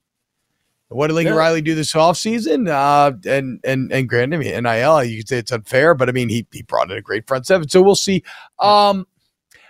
What 0.89 1.07
did 1.07 1.13
Lincoln 1.13 1.33
yeah. 1.33 1.39
Riley 1.39 1.61
do 1.61 1.75
this 1.75 1.93
offseason? 1.93 2.69
Uh, 2.69 3.11
and 3.29 3.59
and 3.65 3.91
and 3.91 4.07
granted, 4.07 4.37
I 4.37 4.39
mean, 4.39 4.63
NIL, 4.63 5.03
you 5.03 5.17
could 5.17 5.27
say 5.27 5.37
it's 5.37 5.51
unfair, 5.51 5.93
but 5.93 6.07
I 6.07 6.13
mean, 6.13 6.29
he 6.29 6.47
he 6.51 6.63
brought 6.63 6.89
in 6.89 6.97
a 6.97 7.01
great 7.01 7.27
front 7.27 7.45
seven. 7.45 7.67
So 7.67 7.81
we'll 7.81 7.95
see. 7.95 8.23
Um, 8.59 9.05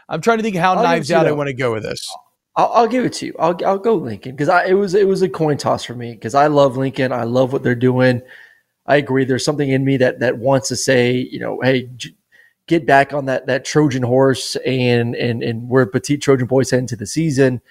I'm 0.10 0.22
trying 0.22 0.38
to 0.38 0.44
think 0.44 0.56
how 0.56 0.75
I'll 0.75 0.84
knives 0.84 1.12
out 1.12 1.25
I 1.25 1.32
want 1.32 1.48
to 1.48 1.53
go 1.53 1.74
with 1.74 1.84
this. 1.84 2.08
I'll, 2.56 2.72
I'll, 2.74 2.88
give 2.88 3.06
it 3.06 3.13
to 3.13 3.27
you. 3.27 3.36
I'll 3.39 3.58
I'll 3.65 3.77
go 3.79 3.96
Lincoln 3.96 4.32
because 4.32 4.50
I 4.50 4.67
it 4.67 4.74
was 4.74 4.94
it 4.94 5.08
was 5.08 5.22
a 5.24 5.29
coin 5.29 5.58
toss 5.58 5.84
for 5.84 5.96
me 5.96 6.13
because 6.13 6.36
I 6.36 6.48
love 6.48 6.77
Lincoln. 6.77 7.12
I 7.12 7.24
love 7.24 7.51
what 7.51 7.63
they're 7.63 7.75
doing. 7.75 8.22
I 8.88 8.96
agree. 8.96 9.25
There's 9.25 9.46
something 9.46 9.70
in 9.70 9.84
me 9.84 9.98
that 9.98 10.20
that 10.20 10.38
wants 10.38 10.70
to 10.70 10.75
say, 10.75 11.27
you 11.32 11.39
know, 11.39 11.60
hey, 11.62 11.89
get 12.67 12.86
back 12.86 13.13
on 13.13 13.25
that 13.25 13.48
that 13.48 13.65
Trojan 13.65 14.03
horse 14.03 14.56
and 14.65 15.15
and 15.15 15.44
and 15.44 15.67
we're 15.70 15.86
petite 15.86 16.22
Trojan 16.22 16.48
boys 16.48 16.72
head 16.72 16.79
into 16.79 16.96
the 16.96 17.06
season. 17.06 17.62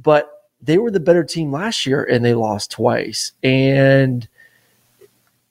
But 0.00 0.30
they 0.60 0.78
were 0.78 0.90
the 0.90 1.00
better 1.00 1.24
team 1.24 1.52
last 1.52 1.86
year 1.86 2.02
and 2.04 2.24
they 2.24 2.34
lost 2.34 2.70
twice. 2.70 3.32
And 3.42 4.26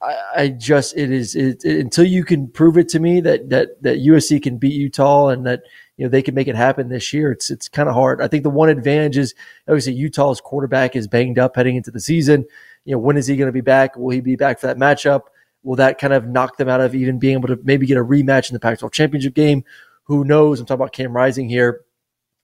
I, 0.02 0.18
I 0.36 0.48
just 0.50 0.98
it 0.98 1.12
is 1.12 1.36
it, 1.36 1.64
it, 1.64 1.80
until 1.80 2.06
you 2.06 2.26
can 2.26 2.48
prove 2.48 2.78
it 2.78 2.90
to 2.90 3.00
me 3.00 3.22
that 3.22 3.50
that 3.50 3.82
that 3.84 4.00
USC 4.00 4.42
can 4.42 4.58
beat 4.58 4.74
Utah 4.74 5.30
and 5.30 5.46
that 5.46 5.64
you 5.96 6.06
know 6.06 6.10
they 6.10 6.22
can 6.22 6.36
make 6.36 6.50
it 6.50 6.56
happen 6.56 6.90
this 6.90 7.14
year. 7.14 7.32
It's 7.32 7.50
it's 7.50 7.70
kind 7.70 7.88
of 7.88 7.96
hard. 7.96 8.22
I 8.22 8.28
think 8.28 8.44
the 8.44 8.50
one 8.50 8.70
advantage 8.70 9.18
is 9.18 9.34
obviously 9.68 9.94
Utah's 9.94 10.42
quarterback 10.42 10.96
is 10.96 11.08
banged 11.08 11.40
up 11.40 11.56
heading 11.56 11.78
into 11.78 11.92
the 11.92 12.02
season 12.02 12.46
you 12.86 12.94
know, 12.94 13.00
when 13.00 13.18
is 13.18 13.28
he 13.28 13.36
going 13.36 13.48
to 13.48 13.54
be 13.54 13.62
back? 13.62 13.98
Will 13.98 14.12
he 14.12 14.22
be 14.22 14.36
back 14.36 14.60
for 14.60 14.68
that 14.68 14.78
matchup? 14.78 15.24
Will 15.64 15.76
that 15.76 15.98
kind 15.98 16.14
of 16.14 16.28
knock 16.28 16.58
them 16.58 16.70
out 16.70 16.80
of 16.80 16.94
even 16.96 17.20
being 17.20 17.34
able 17.34 17.48
to 17.48 17.60
maybe 17.64 17.88
get 17.88 17.98
a 17.98 18.04
rematch 18.04 18.50
in 18.50 18.54
the 18.54 18.60
Pac 18.60 18.80
12 18.80 18.94
championship 18.94 19.34
game? 19.34 19.64
Who 20.04 20.24
knows? 20.24 20.60
I'm 20.60 20.68
talking 20.68 20.82
about 20.82 20.94
Cam 20.94 21.12
Rising 21.12 21.50
here. 21.50 21.82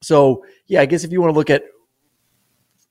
So, 0.01 0.43
yeah, 0.65 0.81
I 0.81 0.88
guess 0.88 1.03
if 1.03 1.12
you 1.12 1.21
want 1.21 1.31
to 1.31 1.38
look 1.38 1.51
at 1.51 1.63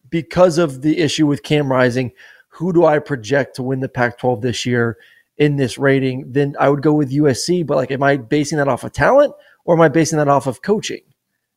because 0.09 0.59
of 0.59 0.83
the 0.83 0.99
issue 0.99 1.27
with 1.27 1.43
Cam 1.43 1.71
Rising, 1.71 2.13
who 2.49 2.73
do 2.73 2.85
I 2.85 3.01
project 3.01 3.57
to 3.57 3.65
win 3.65 3.81
the 3.81 3.89
Pac 3.89 4.19
12 4.19 4.41
this 4.41 4.65
year 4.65 4.97
in 5.37 5.57
this 5.57 5.77
rating? 5.77 6.31
Then 6.31 6.55
I 6.61 6.69
would 6.69 6.83
go 6.83 6.93
with 6.93 7.13
USC. 7.13 7.67
But, 7.67 7.77
like, 7.77 7.91
am 7.91 8.05
I 8.05 8.17
basing 8.17 8.59
that 8.59 8.69
off 8.69 8.85
of 8.85 8.93
talent 8.93 9.35
or 9.65 9.75
am 9.75 9.81
I 9.81 9.89
basing 9.89 10.19
that 10.19 10.29
off 10.29 10.47
of 10.47 10.63
coaching? 10.63 11.03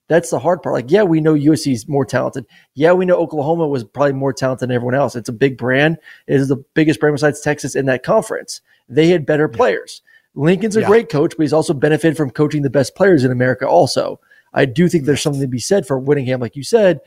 That's 0.10 0.30
the 0.30 0.40
hard 0.40 0.62
part. 0.62 0.74
Like, 0.74 0.92
yeah, 0.92 1.04
we 1.04 1.22
know 1.22 1.34
USC 1.34 1.74
is 1.74 1.88
more 1.88 2.06
talented. 2.06 2.46
Yeah, 2.76 2.94
we 2.94 3.06
know 3.06 3.16
Oklahoma 3.16 3.68
was 3.68 3.84
probably 3.84 4.14
more 4.14 4.34
talented 4.34 4.70
than 4.70 4.76
everyone 4.76 4.96
else. 4.96 5.16
It's 5.16 5.30
a 5.30 5.34
big 5.34 5.58
brand. 5.58 5.98
It 6.28 6.36
is 6.36 6.50
the 6.50 6.64
biggest 6.74 7.00
brand 7.00 7.16
besides 7.16 7.40
Texas 7.40 7.76
in 7.76 7.86
that 7.86 8.04
conference. 8.04 8.62
They 8.90 9.08
had 9.08 9.26
better 9.26 9.48
players. 9.48 10.02
Lincoln's 10.36 10.76
a 10.76 10.82
yeah. 10.82 10.88
great 10.88 11.10
coach, 11.10 11.36
but 11.38 11.44
he's 11.44 11.54
also 11.54 11.74
benefited 11.74 12.18
from 12.18 12.32
coaching 12.32 12.64
the 12.64 12.70
best 12.70 12.96
players 12.96 13.24
in 13.24 13.32
America. 13.32 13.68
Also, 13.68 14.20
I 14.54 14.66
do 14.66 14.90
think 14.90 15.06
there's 15.06 15.22
something 15.22 15.42
to 15.42 15.48
be 15.48 15.60
said 15.60 15.86
for 15.86 16.00
Whittingham, 16.00 16.42
like 16.42 16.56
you 16.56 16.64
said, 16.64 17.02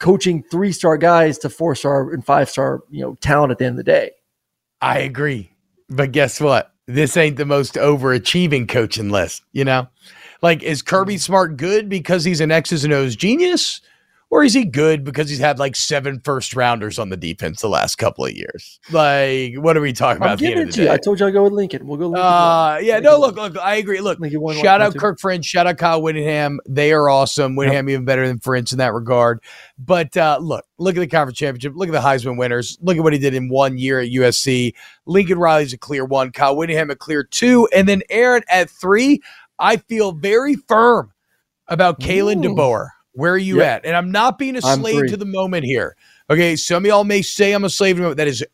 coaching 0.00 0.42
three 0.50 0.72
star 0.72 0.96
guys 0.96 1.38
to 1.38 1.50
four 1.50 1.74
star 1.74 2.12
and 2.12 2.24
five 2.24 2.50
star, 2.50 2.82
you 2.90 3.02
know, 3.02 3.14
talent 3.16 3.52
at 3.52 3.58
the 3.58 3.66
end 3.66 3.74
of 3.74 3.84
the 3.84 3.90
day. 3.90 4.12
I 4.80 4.98
agree, 5.00 5.50
but 5.88 6.12
guess 6.12 6.40
what? 6.40 6.72
This 6.86 7.16
ain't 7.16 7.36
the 7.36 7.46
most 7.46 7.74
overachieving 7.74 8.68
coaching 8.68 9.10
list. 9.10 9.42
You 9.52 9.64
know, 9.64 9.88
like, 10.42 10.62
is 10.62 10.82
Kirby 10.82 11.18
Smart 11.18 11.56
good 11.56 11.88
because 11.88 12.24
he's 12.24 12.40
an 12.40 12.50
X's 12.50 12.84
and 12.84 12.92
O's 12.92 13.16
genius? 13.16 13.80
Or 14.28 14.42
is 14.42 14.54
he 14.54 14.64
good 14.64 15.04
because 15.04 15.30
he's 15.30 15.38
had 15.38 15.60
like 15.60 15.76
seven 15.76 16.20
first 16.24 16.56
rounders 16.56 16.98
on 16.98 17.10
the 17.10 17.16
defense 17.16 17.60
the 17.60 17.68
last 17.68 17.94
couple 17.94 18.24
of 18.24 18.32
years? 18.32 18.80
Like, 18.90 19.54
what 19.54 19.76
are 19.76 19.80
we 19.80 19.92
talking 19.92 20.16
about? 20.16 20.30
I'm 20.32 20.38
giving 20.38 20.66
it 20.66 20.72
to 20.72 20.82
you. 20.82 20.90
I 20.90 20.96
told 20.96 21.20
you 21.20 21.26
I'll 21.26 21.32
go 21.32 21.44
with 21.44 21.52
Lincoln. 21.52 21.86
We'll 21.86 21.96
go. 21.96 22.08
Lincoln 22.08 22.26
uh, 22.26 22.78
yeah, 22.82 22.94
Lincoln 22.94 23.02
no, 23.04 23.20
look, 23.20 23.36
look, 23.36 23.56
I 23.58 23.76
agree. 23.76 24.00
Look, 24.00 24.18
one, 24.18 24.56
shout 24.56 24.80
one, 24.80 24.82
out 24.82 24.92
two. 24.94 24.98
Kirk 24.98 25.20
Ferentz, 25.20 25.44
shout 25.44 25.68
out 25.68 25.78
Kyle 25.78 26.02
Whittingham. 26.02 26.58
They 26.68 26.92
are 26.92 27.08
awesome. 27.08 27.54
Whittingham 27.54 27.88
yep. 27.88 27.94
even 27.94 28.04
better 28.04 28.26
than 28.26 28.40
Ferentz 28.40 28.72
in 28.72 28.78
that 28.78 28.94
regard. 28.94 29.38
But 29.78 30.16
uh, 30.16 30.38
look, 30.40 30.64
look 30.78 30.96
at 30.96 31.00
the 31.00 31.06
conference 31.06 31.38
championship. 31.38 31.74
Look 31.76 31.88
at 31.88 31.92
the 31.92 32.00
Heisman 32.00 32.36
winners. 32.36 32.78
Look 32.82 32.96
at 32.96 33.04
what 33.04 33.12
he 33.12 33.20
did 33.20 33.34
in 33.34 33.48
one 33.48 33.78
year 33.78 34.00
at 34.00 34.08
USC. 34.08 34.74
Lincoln 35.06 35.38
Riley's 35.38 35.72
a 35.72 35.78
clear 35.78 36.04
one. 36.04 36.32
Kyle 36.32 36.56
Whittingham 36.56 36.90
a 36.90 36.96
clear 36.96 37.22
two, 37.22 37.68
and 37.72 37.88
then 37.88 38.02
Aaron 38.10 38.42
at 38.48 38.68
three. 38.70 39.22
I 39.58 39.76
feel 39.76 40.12
very 40.12 40.54
firm 40.54 41.12
about 41.68 42.00
Kalen 42.00 42.42
DeBoer. 42.42 42.88
Where 43.12 43.32
are 43.32 43.38
you 43.38 43.58
yep. 43.58 43.78
at? 43.78 43.86
And 43.86 43.96
I'm 43.96 44.12
not 44.12 44.38
being 44.38 44.56
a 44.56 44.62
slave 44.62 45.08
to 45.08 45.16
the 45.16 45.24
moment 45.24 45.64
here. 45.64 45.96
Okay. 46.28 46.54
Some 46.56 46.84
of 46.84 46.88
y'all 46.88 47.04
may 47.04 47.22
say 47.22 47.52
I'm 47.52 47.64
a 47.64 47.70
slave 47.70 47.96
to 47.96 48.00
the 48.00 48.02
moment. 48.02 48.18
That 48.18 48.28
is 48.28 48.44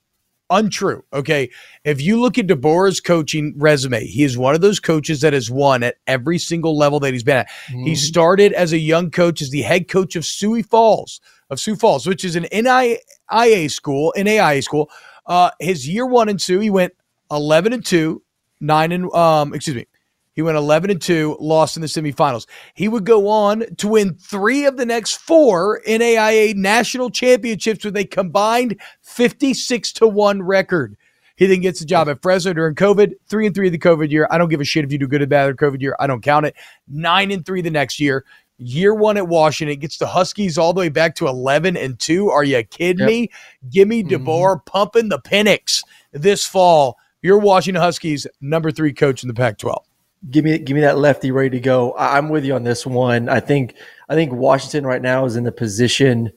untrue. 0.50 1.02
Okay. 1.12 1.50
If 1.85 2.00
you 2.00 2.21
look 2.21 2.38
at 2.38 2.47
DeBoer's 2.47 3.00
coaching 3.00 3.54
resume, 3.56 4.06
he 4.06 4.23
is 4.23 4.38
one 4.38 4.54
of 4.54 4.61
those 4.61 4.78
coaches 4.78 5.21
that 5.23 5.32
has 5.32 5.50
won 5.50 5.82
at 5.82 5.97
every 6.06 6.38
single 6.38 6.76
level 6.76 7.00
that 7.00 7.12
he's 7.12 7.25
been 7.25 7.38
at. 7.38 7.49
Mm-hmm. 7.68 7.85
He 7.85 7.97
started 7.97 8.52
as 8.52 8.73
a 8.73 8.78
young 8.78 9.11
coach 9.11 9.42
as 9.42 9.50
the 9.50 9.62
head 9.62 9.88
coach 9.88 10.14
of 10.14 10.25
Sioux 10.25 10.62
Falls, 10.62 11.21
of 11.50 11.59
Sioux 11.59 11.75
Falls, 11.75 12.06
which 12.06 12.25
is 12.25 12.37
an 12.37 12.47
NIA 12.52 13.68
school, 13.68 14.14
NAIA 14.16 14.62
school. 14.62 14.90
Uh, 15.26 15.50
his 15.59 15.88
year 15.88 16.06
one 16.06 16.28
in 16.28 16.38
Sioux, 16.38 16.61
he 16.61 16.71
went 16.71 16.92
11 17.30 17.73
and 17.73 17.85
2, 17.85 18.23
9 18.61 18.92
and, 18.92 19.12
um, 19.14 19.54
excuse 19.54 19.76
me, 19.76 19.87
he 20.35 20.43
went 20.43 20.57
11 20.57 20.91
and 20.91 21.01
2, 21.01 21.37
lost 21.41 21.77
in 21.77 21.83
the 21.83 21.87
semifinals. 21.87 22.47
He 22.75 22.89
would 22.89 23.05
go 23.05 23.29
on 23.29 23.65
to 23.77 23.89
win 23.89 24.15
three 24.15 24.65
of 24.65 24.77
the 24.77 24.87
next 24.87 25.17
four 25.17 25.81
NAIA 25.87 26.55
national 26.55 27.11
championships 27.11 27.85
with 27.85 27.97
a 27.97 28.05
combined 28.05 28.81
56 29.03 29.93
to 29.95 30.09
1 30.09 30.43
record. 30.43 30.97
He 31.37 31.47
then 31.47 31.61
gets 31.61 31.81
a 31.81 31.87
job 31.87 32.09
at 32.09 32.23
Fresno 32.23 32.53
during 32.53 32.75
COVID, 32.75 33.15
three 33.27 33.47
and 33.47 33.55
three 33.55 33.69
the 33.69 33.79
COVID 33.79 34.11
year. 34.11 34.29
I 34.31 34.39
don't 34.39 34.49
give 34.49 34.61
a 34.61 34.65
shit 34.65 34.85
if 34.85 34.93
you 34.93 34.99
do 34.99 35.09
good 35.09 35.23
or 35.23 35.27
bad 35.27 35.51
or 35.51 35.55
COVID 35.55 35.81
year. 35.81 35.97
I 35.99 36.07
don't 36.07 36.23
count 36.23 36.47
it. 36.47 36.55
Nine 36.89 37.31
and 37.31 37.45
three 37.45 37.62
the 37.62 37.71
next 37.71 38.01
year. 38.01 38.25
Year 38.59 38.95
one 38.95 39.17
at 39.17 39.27
Washington 39.27 39.79
gets 39.79 39.99
the 39.99 40.07
Huskies 40.07 40.57
all 40.57 40.73
the 40.73 40.81
way 40.81 40.89
back 40.89 41.17
to 41.17 41.27
11 41.27 41.77
and 41.77 41.99
two. 41.99 42.31
Are 42.31 42.45
you 42.45 42.62
kidding 42.62 43.01
yep. 43.01 43.09
me? 43.09 43.31
Give 43.71 43.89
me 43.89 44.05
mm-hmm. 44.05 44.25
DeBoer 44.25 44.65
pumping 44.67 45.09
the 45.09 45.19
Penix 45.19 45.83
this 46.12 46.47
fall. 46.47 46.97
You're 47.23 47.39
Washington 47.39 47.83
Huskies 47.83 48.27
number 48.41 48.71
three 48.71 48.93
coach 48.93 49.25
in 49.25 49.29
the 49.29 49.35
Pac 49.35 49.59
12 49.59 49.85
give 50.31 50.45
me 50.45 50.59
give 50.59 50.75
me 50.75 50.81
that 50.83 50.99
lefty 50.99 51.31
ready 51.31 51.50
to 51.50 51.61
go. 51.61 51.95
I'm 51.97 52.29
with 52.29 52.45
you 52.45 52.55
on 52.55 52.64
this 52.64 52.87
one. 52.87 53.29
I 53.29 53.41
think 53.41 53.75
I 54.09 54.14
think 54.14 54.33
Washington 54.33 54.87
right 54.87 55.02
now 55.02 55.25
is 55.25 55.37
in 55.37 55.45
the 55.45 55.52
position, 55.52 56.33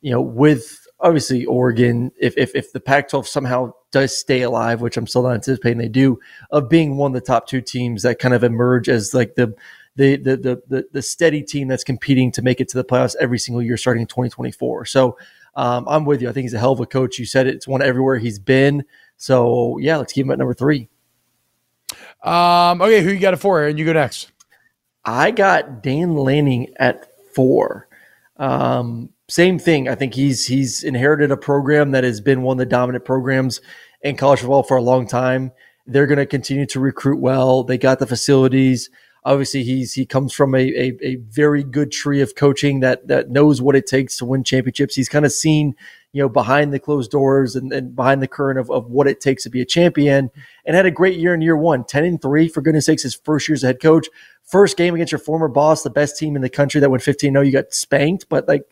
you 0.00 0.10
know, 0.10 0.20
with 0.20 0.86
obviously 1.00 1.44
Oregon, 1.44 2.10
if 2.18 2.36
if, 2.36 2.54
if 2.54 2.72
the 2.72 2.80
Pac-12 2.80 3.26
somehow 3.26 3.72
does 3.92 4.16
stay 4.16 4.42
alive, 4.42 4.80
which 4.80 4.96
I'm 4.96 5.06
still 5.06 5.22
not 5.22 5.34
anticipating 5.34 5.78
they 5.78 5.88
do, 5.88 6.18
of 6.50 6.68
being 6.68 6.96
one 6.96 7.12
of 7.12 7.14
the 7.14 7.26
top 7.26 7.46
two 7.46 7.60
teams 7.60 8.02
that 8.02 8.18
kind 8.18 8.34
of 8.34 8.44
emerge 8.44 8.88
as 8.88 9.14
like 9.14 9.34
the 9.36 9.54
the 9.96 10.16
the 10.16 10.36
the 10.36 10.62
the, 10.68 10.84
the 10.92 11.02
steady 11.02 11.42
team 11.42 11.68
that's 11.68 11.84
competing 11.84 12.32
to 12.32 12.42
make 12.42 12.60
it 12.60 12.68
to 12.70 12.76
the 12.76 12.84
playoffs 12.84 13.16
every 13.20 13.38
single 13.38 13.62
year 13.62 13.76
starting 13.76 14.02
in 14.02 14.08
2024. 14.08 14.86
So 14.86 15.16
um, 15.54 15.86
I'm 15.88 16.04
with 16.04 16.22
you. 16.22 16.28
I 16.28 16.32
think 16.32 16.44
he's 16.44 16.54
a 16.54 16.58
hell 16.58 16.72
of 16.72 16.80
a 16.80 16.86
coach. 16.86 17.18
You 17.18 17.26
said 17.26 17.46
it, 17.46 17.54
it's 17.54 17.68
one 17.68 17.82
everywhere 17.82 18.18
he's 18.18 18.38
been. 18.38 18.84
So 19.16 19.78
yeah, 19.78 19.96
let's 19.96 20.12
keep 20.12 20.24
him 20.24 20.30
at 20.30 20.38
number 20.38 20.54
three. 20.54 20.88
Um, 22.22 22.82
okay, 22.82 23.02
who 23.02 23.10
you 23.10 23.20
got 23.20 23.34
it 23.34 23.38
for? 23.38 23.64
And 23.66 23.78
you 23.78 23.84
go 23.84 23.92
next. 23.92 24.32
I 25.04 25.30
got 25.30 25.82
Dan 25.82 26.16
Lanning 26.16 26.72
at 26.78 27.08
four. 27.34 27.88
Um, 28.36 29.10
same 29.28 29.58
thing. 29.58 29.88
I 29.88 29.94
think 29.94 30.14
he's 30.14 30.46
he's 30.46 30.82
inherited 30.82 31.30
a 31.30 31.36
program 31.36 31.90
that 31.92 32.04
has 32.04 32.20
been 32.20 32.42
one 32.42 32.54
of 32.54 32.58
the 32.58 32.66
dominant 32.66 33.04
programs 33.04 33.60
in 34.02 34.16
college 34.16 34.40
football 34.40 34.62
for 34.62 34.76
a 34.76 34.82
long 34.82 35.06
time. 35.06 35.52
They're 35.86 36.06
going 36.06 36.18
to 36.18 36.26
continue 36.26 36.66
to 36.66 36.80
recruit 36.80 37.20
well. 37.20 37.64
They 37.64 37.78
got 37.78 37.98
the 37.98 38.06
facilities. 38.06 38.90
Obviously, 39.24 39.64
he's 39.64 39.92
he 39.94 40.06
comes 40.06 40.32
from 40.32 40.54
a, 40.54 40.60
a, 40.60 40.98
a 41.02 41.16
very 41.16 41.62
good 41.62 41.90
tree 41.90 42.20
of 42.20 42.34
coaching 42.34 42.80
that 42.80 43.06
that 43.08 43.30
knows 43.30 43.60
what 43.60 43.76
it 43.76 43.86
takes 43.86 44.16
to 44.18 44.24
win 44.24 44.44
championships. 44.44 44.94
He's 44.94 45.08
kind 45.08 45.24
of 45.24 45.32
seen 45.32 45.74
you 46.12 46.22
know, 46.22 46.28
behind 46.28 46.72
the 46.72 46.78
closed 46.78 47.10
doors 47.10 47.54
and, 47.54 47.72
and 47.72 47.94
behind 47.94 48.22
the 48.22 48.28
current 48.28 48.58
of, 48.58 48.70
of 48.70 48.90
what 48.90 49.06
it 49.06 49.20
takes 49.20 49.42
to 49.42 49.50
be 49.50 49.60
a 49.60 49.66
champion 49.66 50.30
and 50.64 50.76
had 50.76 50.86
a 50.86 50.90
great 50.90 51.18
year 51.18 51.34
in 51.34 51.42
year 51.42 51.56
one, 51.56 51.84
10 51.84 52.04
and 52.04 52.22
three, 52.22 52.48
for 52.48 52.62
goodness 52.62 52.86
sakes, 52.86 53.02
his 53.02 53.14
first 53.14 53.48
year 53.48 53.54
as 53.54 53.62
a 53.62 53.66
head 53.66 53.80
coach. 53.80 54.08
First 54.44 54.78
game 54.78 54.94
against 54.94 55.12
your 55.12 55.18
former 55.18 55.48
boss, 55.48 55.82
the 55.82 55.90
best 55.90 56.16
team 56.16 56.34
in 56.34 56.40
the 56.40 56.48
country 56.48 56.80
that 56.80 56.90
went 56.90 57.02
15 57.02 57.32
0, 57.32 57.42
you 57.42 57.52
got 57.52 57.74
spanked, 57.74 58.28
but 58.30 58.48
like 58.48 58.62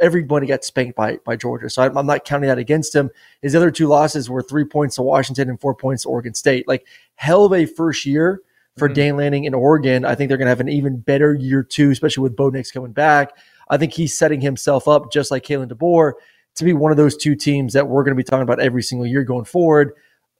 everybody 0.00 0.46
got 0.46 0.64
spanked 0.64 0.96
by, 0.96 1.18
by 1.24 1.36
Georgia. 1.36 1.70
So 1.70 1.82
I'm, 1.82 1.96
I'm 1.96 2.06
not 2.06 2.24
counting 2.24 2.48
that 2.48 2.58
against 2.58 2.94
him. 2.94 3.10
His 3.40 3.54
other 3.54 3.70
two 3.70 3.86
losses 3.86 4.28
were 4.28 4.42
three 4.42 4.64
points 4.64 4.96
to 4.96 5.02
Washington 5.02 5.48
and 5.48 5.60
four 5.60 5.74
points 5.74 6.02
to 6.02 6.10
Oregon 6.10 6.34
State. 6.34 6.68
Like 6.68 6.86
hell 7.14 7.46
of 7.46 7.52
a 7.54 7.64
first 7.64 8.04
year 8.04 8.42
for 8.76 8.88
mm-hmm. 8.88 8.94
Dan 8.94 9.16
Lanning 9.16 9.44
in 9.44 9.54
Oregon. 9.54 10.04
I 10.04 10.14
think 10.14 10.28
they're 10.28 10.38
going 10.38 10.46
to 10.46 10.50
have 10.50 10.60
an 10.60 10.68
even 10.68 10.98
better 10.98 11.34
year 11.34 11.62
two, 11.62 11.90
especially 11.90 12.22
with 12.22 12.36
Bo 12.36 12.50
Nix 12.50 12.70
coming 12.70 12.92
back. 12.92 13.32
I 13.70 13.78
think 13.78 13.92
he's 13.92 14.16
setting 14.16 14.40
himself 14.40 14.86
up 14.88 15.10
just 15.10 15.30
like 15.30 15.44
Kalen 15.44 15.68
DeBoer 15.68 16.12
to 16.56 16.64
be 16.64 16.72
one 16.72 16.90
of 16.90 16.96
those 16.96 17.16
two 17.16 17.34
teams 17.34 17.72
that 17.72 17.88
we're 17.88 18.04
going 18.04 18.16
to 18.16 18.20
be 18.20 18.24
talking 18.24 18.42
about 18.42 18.60
every 18.60 18.82
single 18.82 19.06
year 19.06 19.24
going 19.24 19.44
forward 19.44 19.92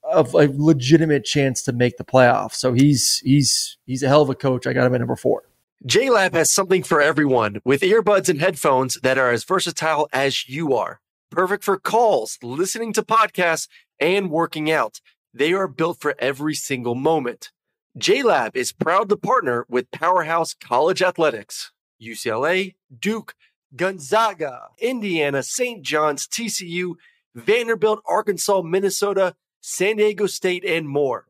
of 0.05 0.35
a 0.35 0.49
legitimate 0.55 1.25
chance 1.25 1.63
to 1.63 1.73
make 1.73 1.97
the 1.97 2.05
playoffs. 2.05 2.55
So 2.55 2.73
he's 2.73 3.19
he's 3.25 3.79
he's 3.87 4.03
a 4.03 4.09
hell 4.09 4.23
of 4.23 4.31
a 4.31 4.35
coach. 4.35 4.67
I 4.67 4.73
got 4.73 4.87
him 4.87 4.95
at 4.95 5.01
number 5.01 5.17
four. 5.17 5.45
JLab 5.87 6.33
has 6.33 6.51
something 6.51 6.83
for 6.83 7.03
everyone 7.03 7.61
with 7.65 7.83
earbuds 7.83 8.29
and 8.29 8.41
headphones 8.41 8.99
that 9.03 9.19
are 9.19 9.31
as 9.31 9.45
versatile 9.45 10.09
as 10.13 10.49
you 10.49 10.75
are. 10.75 11.01
Perfect 11.31 11.65
for 11.65 11.79
calls, 11.79 12.39
listening 12.43 12.93
to 12.95 13.03
podcasts, 13.03 13.69
and 14.01 14.31
working 14.31 14.71
out. 14.71 15.01
They 15.35 15.53
are 15.53 15.69
built 15.69 16.01
for 16.01 16.15
every 16.19 16.55
single 16.55 16.95
moment. 16.95 17.51
JLab 17.99 18.57
is 18.57 18.73
proud 18.73 19.09
to 19.09 19.17
partner 19.17 19.67
with 19.69 19.91
Powerhouse 19.91 20.55
College 20.55 21.03
Athletics, 21.03 21.73
UCLA, 22.01 22.75
Duke, 22.99 23.35
Gonzaga, 23.77 24.69
Indiana, 24.79 25.43
St. 25.43 25.83
John's, 25.83 26.27
TCU, 26.27 26.95
Vanderbilt, 27.35 28.01
Arkansas, 28.07 28.63
Minnesota, 28.63 29.35
San 29.61 29.97
Diego 29.97 30.27
State, 30.27 30.65
and 30.65 30.89
more. 30.89 31.27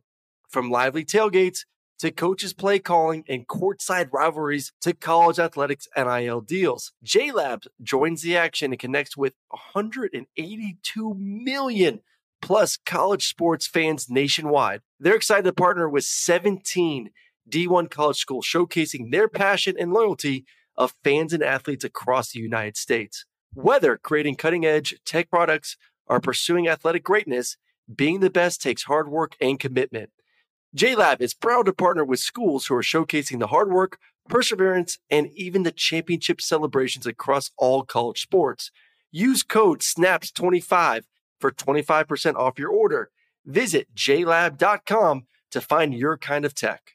From 0.48 0.70
lively 0.70 1.04
tailgates 1.04 1.64
to 1.98 2.10
coaches 2.10 2.52
play 2.52 2.78
calling 2.78 3.24
and 3.28 3.46
courtside 3.46 4.12
rivalries 4.12 4.72
to 4.82 4.92
college 4.92 5.38
athletics 5.38 5.88
NIL 5.96 6.40
deals. 6.40 6.92
JLabs 7.04 7.66
joins 7.82 8.22
the 8.22 8.36
action 8.36 8.72
and 8.72 8.78
connects 8.78 9.16
with 9.16 9.34
182 9.48 11.14
million 11.14 12.00
plus 12.42 12.76
college 12.76 13.26
sports 13.26 13.66
fans 13.66 14.10
nationwide. 14.10 14.82
They're 15.00 15.14
excited 15.14 15.44
to 15.44 15.52
partner 15.52 15.88
with 15.88 16.04
17 16.04 17.10
D1 17.48 17.90
college 17.90 18.18
schools 18.18 18.46
showcasing 18.46 19.10
their 19.10 19.28
passion 19.28 19.76
and 19.78 19.92
loyalty 19.92 20.44
of 20.76 20.94
fans 21.04 21.32
and 21.32 21.42
athletes 21.42 21.84
across 21.84 22.30
the 22.30 22.40
United 22.40 22.76
States. 22.76 23.24
Whether 23.54 23.96
creating 23.96 24.36
cutting 24.36 24.64
edge 24.64 24.94
tech 25.04 25.30
products 25.30 25.76
or 26.06 26.20
pursuing 26.20 26.68
athletic 26.68 27.04
greatness, 27.04 27.56
being 27.94 28.20
the 28.20 28.30
best 28.30 28.62
takes 28.62 28.84
hard 28.84 29.08
work 29.08 29.36
and 29.40 29.58
commitment. 29.58 30.10
JLab 30.76 31.20
is 31.20 31.34
proud 31.34 31.66
to 31.66 31.72
partner 31.72 32.04
with 32.04 32.18
schools 32.18 32.66
who 32.66 32.74
are 32.74 32.82
showcasing 32.82 33.38
the 33.38 33.46
hard 33.48 33.70
work, 33.70 33.98
perseverance, 34.28 34.98
and 35.08 35.28
even 35.34 35.62
the 35.62 35.70
championship 35.70 36.40
celebrations 36.40 37.06
across 37.06 37.50
all 37.56 37.84
college 37.84 38.20
sports. 38.20 38.70
Use 39.12 39.44
code 39.44 39.80
SNAPS25 39.80 41.02
for 41.38 41.52
25% 41.52 42.34
off 42.34 42.58
your 42.58 42.70
order. 42.70 43.10
Visit 43.46 43.94
jlab.com 43.94 45.26
to 45.52 45.60
find 45.60 45.94
your 45.94 46.18
kind 46.18 46.44
of 46.44 46.54
tech. 46.54 46.94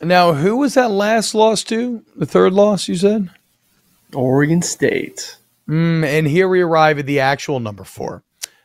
Now, 0.00 0.32
who 0.32 0.58
was 0.58 0.74
that 0.74 0.90
last 0.90 1.34
loss 1.34 1.64
to? 1.64 2.04
The 2.16 2.26
third 2.26 2.52
loss, 2.52 2.88
you 2.88 2.94
said? 2.94 3.30
Oregon 4.14 4.62
State. 4.62 5.36
Mm, 5.68 6.04
and 6.04 6.26
here 6.26 6.48
we 6.48 6.60
arrive 6.62 6.98
at 6.98 7.06
the 7.06 7.20
actual 7.20 7.60
number 7.60 7.84
four 7.84 8.22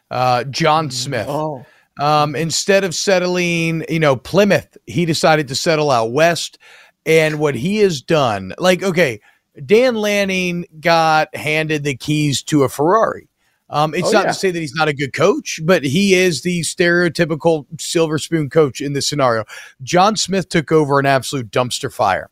uh, 0.10 0.44
John 0.46 0.90
mm, 0.90 0.94
Smith. 0.94 1.28
Oh. 1.28 1.66
Um, 2.00 2.36
instead 2.36 2.84
of 2.84 2.96
settling, 2.96 3.86
you 3.90 4.00
know, 4.00 4.16
Plymouth, 4.16 4.78
he 4.88 5.06
decided 5.06 5.48
to 5.50 5.56
settle 5.56 5.92
out 5.92 6.12
west. 6.12 6.58
And 7.06 7.38
what 7.40 7.56
he 7.56 7.80
has 7.80 8.02
done, 8.02 8.54
like, 8.58 8.82
okay, 8.82 9.20
Dan 9.66 9.96
Lanning 9.96 10.66
got 10.80 11.36
handed 11.36 11.84
the 11.84 11.98
keys 11.98 12.42
to 12.44 12.64
a 12.64 12.70
Ferrari. 12.70 13.28
Um, 13.74 13.94
it's 13.94 14.10
oh, 14.10 14.12
not 14.12 14.26
yeah. 14.26 14.32
to 14.32 14.34
say 14.34 14.52
that 14.52 14.60
he's 14.60 14.76
not 14.76 14.88
a 14.88 14.94
good 14.94 15.14
coach, 15.14 15.60
but 15.64 15.84
he 15.84 16.14
is 16.14 16.42
the 16.42 16.62
stereotypical 16.62 17.66
silver 17.80 18.18
spoon 18.18 18.50
coach 18.50 18.82
in 18.82 18.94
this 18.94 19.08
scenario. 19.08 19.46
John 19.82 20.16
Smith 20.16 20.48
took 20.48 20.72
over 20.72 21.00
an 21.00 21.06
absolute 21.06 21.50
dumpster 21.50 21.92
fire. 21.92 22.30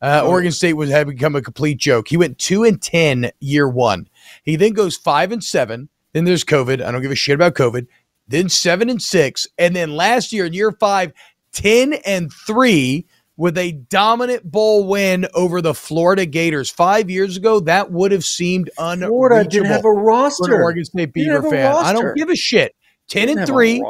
Uh, 0.00 0.22
oh. 0.22 0.30
Oregon 0.30 0.52
State 0.52 0.74
was 0.74 0.90
had 0.90 1.06
become 1.06 1.36
a 1.36 1.42
complete 1.42 1.78
joke. 1.78 2.08
He 2.08 2.16
went 2.16 2.38
two 2.38 2.64
and 2.64 2.80
ten 2.80 3.30
year 3.40 3.68
one. 3.68 4.08
He 4.44 4.56
then 4.56 4.72
goes 4.72 4.96
five 4.96 5.30
and 5.30 5.42
seven 5.42 5.88
then 6.12 6.24
there's 6.24 6.44
COVID. 6.44 6.84
I 6.84 6.90
don't 6.90 7.02
give 7.02 7.10
a 7.10 7.16
shit 7.16 7.34
about 7.34 7.54
COVID. 7.54 7.86
Then 8.26 8.48
seven 8.48 8.88
and 8.90 9.00
six. 9.00 9.46
And 9.58 9.74
then 9.74 9.90
last 9.94 10.32
year 10.32 10.46
in 10.46 10.52
year 10.52 10.72
five, 10.72 11.12
10 11.52 11.94
and 12.04 12.32
three 12.32 13.06
with 13.38 13.56
a 13.56 13.70
dominant 13.70 14.42
bowl 14.42 14.86
win 14.86 15.26
over 15.32 15.62
the 15.62 15.72
Florida 15.72 16.26
Gators. 16.26 16.68
Five 16.68 17.08
years 17.08 17.36
ago, 17.36 17.60
that 17.60 17.90
would 17.92 18.10
have 18.10 18.24
seemed 18.24 18.68
unreachable. 18.76 19.16
Florida 19.16 19.48
didn't 19.48 19.66
have 19.66 19.84
a 19.84 19.92
roster. 19.92 20.60
Oregon 20.60 20.84
State 20.84 21.12
Beaver 21.14 21.48
fan. 21.48 21.72
I 21.72 21.92
don't 21.92 22.16
give 22.16 22.28
a 22.28 22.36
shit. 22.36 22.74
10 23.10 23.30
and 23.30 23.46
three. 23.46 23.82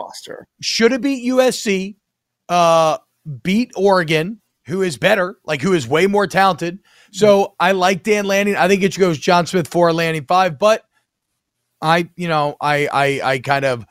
Should 0.61 0.93
have 0.93 1.01
beat 1.01 1.27
USC. 1.29 1.97
Uh, 2.49 2.99
beat 3.43 3.73
Oregon, 3.75 4.41
who 4.67 4.83
is 4.83 4.97
better, 4.99 5.39
like 5.45 5.63
who 5.63 5.73
is 5.73 5.89
way 5.89 6.07
more 6.07 6.27
talented. 6.27 6.79
So 7.11 7.55
I 7.59 7.73
like 7.73 8.03
Dan 8.03 8.27
Lanning. 8.27 8.55
I 8.55 8.69
think 8.69 8.83
it 8.83 8.97
goes 8.99 9.19
John 9.19 9.47
Smith 9.47 9.69
four, 9.69 9.93
Lanning 9.95 10.27
five, 10.27 10.59
but 10.59 10.85
I, 11.81 12.11
you 12.17 12.29
know, 12.29 12.57
I, 12.61 12.87
I, 12.87 13.21
I 13.33 13.39
kind 13.39 13.65
of 13.65 13.87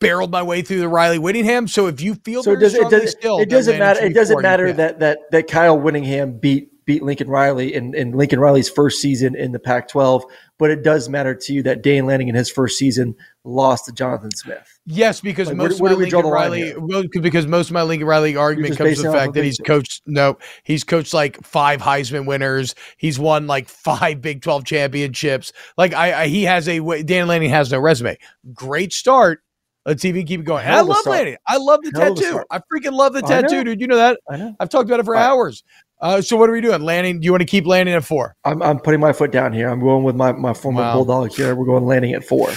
barreled 0.00 0.30
my 0.30 0.42
way 0.42 0.62
through 0.62 0.80
the 0.80 0.88
Riley 0.88 1.18
Whittingham. 1.18 1.68
So 1.68 1.86
if 1.86 2.00
you 2.00 2.16
feel 2.16 2.42
so, 2.42 2.56
does, 2.56 2.74
it, 2.74 2.90
does, 2.90 3.10
still, 3.10 3.38
it 3.38 3.48
doesn't 3.48 3.78
matter. 3.78 4.00
It 4.00 4.14
doesn't 4.14 4.42
matter 4.42 4.72
that 4.72 4.98
that 4.98 5.30
that 5.30 5.46
Kyle 5.46 5.78
Whittingham 5.78 6.38
beat 6.38 6.70
beat 6.90 7.02
Lincoln 7.04 7.28
Riley 7.28 7.72
in, 7.72 7.94
in 7.94 8.12
Lincoln 8.12 8.40
Riley's 8.40 8.68
first 8.68 9.00
season 9.00 9.36
in 9.36 9.52
the 9.52 9.60
Pac-12, 9.60 10.24
but 10.58 10.72
it 10.72 10.82
does 10.82 11.08
matter 11.08 11.36
to 11.36 11.52
you 11.52 11.62
that 11.62 11.82
Dan 11.82 12.04
Lanning 12.04 12.26
in 12.26 12.34
his 12.34 12.50
first 12.50 12.78
season 12.78 13.14
lost 13.44 13.84
to 13.84 13.92
Jonathan 13.92 14.32
Smith. 14.34 14.80
Yes, 14.86 15.20
because 15.20 15.48
like, 15.48 15.56
most 15.56 15.80
where, 15.80 15.94
where 15.96 16.04
of 16.04 16.10
my 16.10 16.16
Lincoln 16.16 16.30
Riley, 16.32 16.74
well, 16.76 17.04
because 17.20 17.46
most 17.46 17.68
of 17.68 17.74
my 17.74 17.82
Lincoln 17.82 18.08
Riley 18.08 18.34
argument 18.34 18.76
comes 18.76 18.96
to 18.96 19.02
the 19.04 19.12
fact 19.12 19.34
that 19.34 19.44
he's 19.44 19.58
coached. 19.58 20.02
No, 20.06 20.38
he's 20.64 20.82
coached 20.82 21.14
like 21.14 21.40
five 21.44 21.80
Heisman 21.80 22.26
winners. 22.26 22.74
He's 22.96 23.20
won 23.20 23.46
like 23.46 23.68
five 23.68 24.20
Big 24.20 24.42
Twelve 24.42 24.64
championships. 24.64 25.52
Like 25.78 25.94
I, 25.94 26.22
I 26.22 26.26
he 26.26 26.42
has 26.44 26.68
a 26.68 26.80
Dan 27.04 27.28
Lanning 27.28 27.50
has 27.50 27.70
no 27.70 27.78
resume. 27.78 28.18
Great 28.52 28.92
start. 28.92 29.44
Let's 29.86 30.02
he 30.02 30.24
keep 30.24 30.44
going. 30.44 30.66
I 30.66 30.82
love 30.82 31.06
Lanning. 31.06 31.36
I 31.48 31.56
love 31.56 31.80
the 31.82 31.98
Hell 31.98 32.14
tattoo. 32.14 32.44
I 32.50 32.58
freaking 32.58 32.92
love 32.92 33.14
the 33.14 33.22
tattoo, 33.22 33.64
dude. 33.64 33.80
You 33.80 33.86
know 33.86 33.96
that? 33.96 34.20
I 34.28 34.36
know. 34.36 34.54
I've 34.60 34.68
talked 34.68 34.88
about 34.88 35.00
it 35.00 35.04
for 35.06 35.16
hours. 35.16 35.64
Uh, 36.00 36.20
so 36.20 36.36
what 36.36 36.50
are 36.50 36.52
we 36.52 36.60
doing? 36.60 36.82
Lanning? 36.82 37.20
Do 37.20 37.24
you 37.24 37.32
want 37.32 37.40
to 37.40 37.46
keep 37.46 37.66
Lanning 37.66 37.94
at 37.94 38.04
four? 38.04 38.36
I'm, 38.44 38.62
I'm 38.62 38.78
putting 38.78 39.00
my 39.00 39.12
foot 39.12 39.32
down 39.32 39.52
here. 39.52 39.68
I'm 39.70 39.80
going 39.80 40.04
with 40.04 40.16
my, 40.16 40.32
my 40.32 40.52
former 40.52 40.82
wow. 40.82 40.94
bulldog 40.94 41.32
here. 41.32 41.54
We're 41.54 41.64
going 41.64 41.86
Lanning 41.86 42.12
at 42.12 42.24
four. 42.24 42.50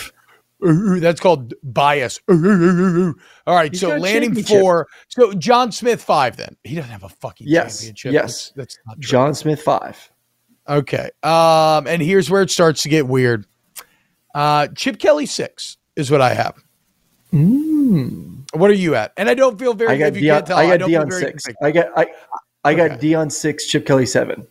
That's 0.59 1.19
called 1.19 1.53
bias. 1.63 2.19
All 2.29 2.35
right, 3.47 3.71
He's 3.71 3.81
so 3.81 3.97
Lanning 3.97 4.35
four. 4.43 4.87
So 5.07 5.33
John 5.33 5.71
Smith 5.71 6.01
five. 6.01 6.37
Then 6.37 6.55
he 6.63 6.75
doesn't 6.75 6.91
have 6.91 7.03
a 7.03 7.09
fucking 7.09 7.47
yes, 7.49 7.79
championship. 7.79 8.13
Yes, 8.13 8.53
that's, 8.55 8.79
that's 8.85 8.99
John 8.99 9.33
Smith 9.33 9.61
five. 9.61 10.11
Okay, 10.69 11.09
um, 11.23 11.87
and 11.87 12.01
here's 12.01 12.29
where 12.29 12.41
it 12.41 12.49
starts 12.49 12.83
to 12.83 12.89
get 12.89 13.07
weird. 13.07 13.45
Uh, 14.33 14.67
Chip 14.67 14.99
Kelly 14.99 15.25
six. 15.25 15.77
is 15.95 16.09
what 16.09 16.21
I 16.21 16.33
have. 16.33 16.63
What 17.33 18.69
are 18.69 18.73
you 18.73 18.95
at? 18.95 19.13
And 19.17 19.27
I 19.29 19.33
don't 19.33 19.57
feel 19.57 19.73
very. 19.73 19.91
I 19.91 19.97
got 19.97 20.07
if 20.15 20.17
you 20.21 20.29
can't 20.29 20.45
Deion, 20.45 20.47
tell, 20.47 20.57
I 20.57 20.77
got 20.77 20.87
feel 20.87 21.01
Deion 21.03 21.11
six. 21.13 21.43
convicted. 21.45 21.55
I 21.61 21.71
got 21.71 21.87
I 21.97 22.05
I 22.63 22.73
got 22.75 22.91
Okay. 22.91 23.07
Deion 23.07 23.31
six, 23.31 23.65
Chip 23.67 23.85
Kelly 23.85 24.05
seven. 24.05 24.45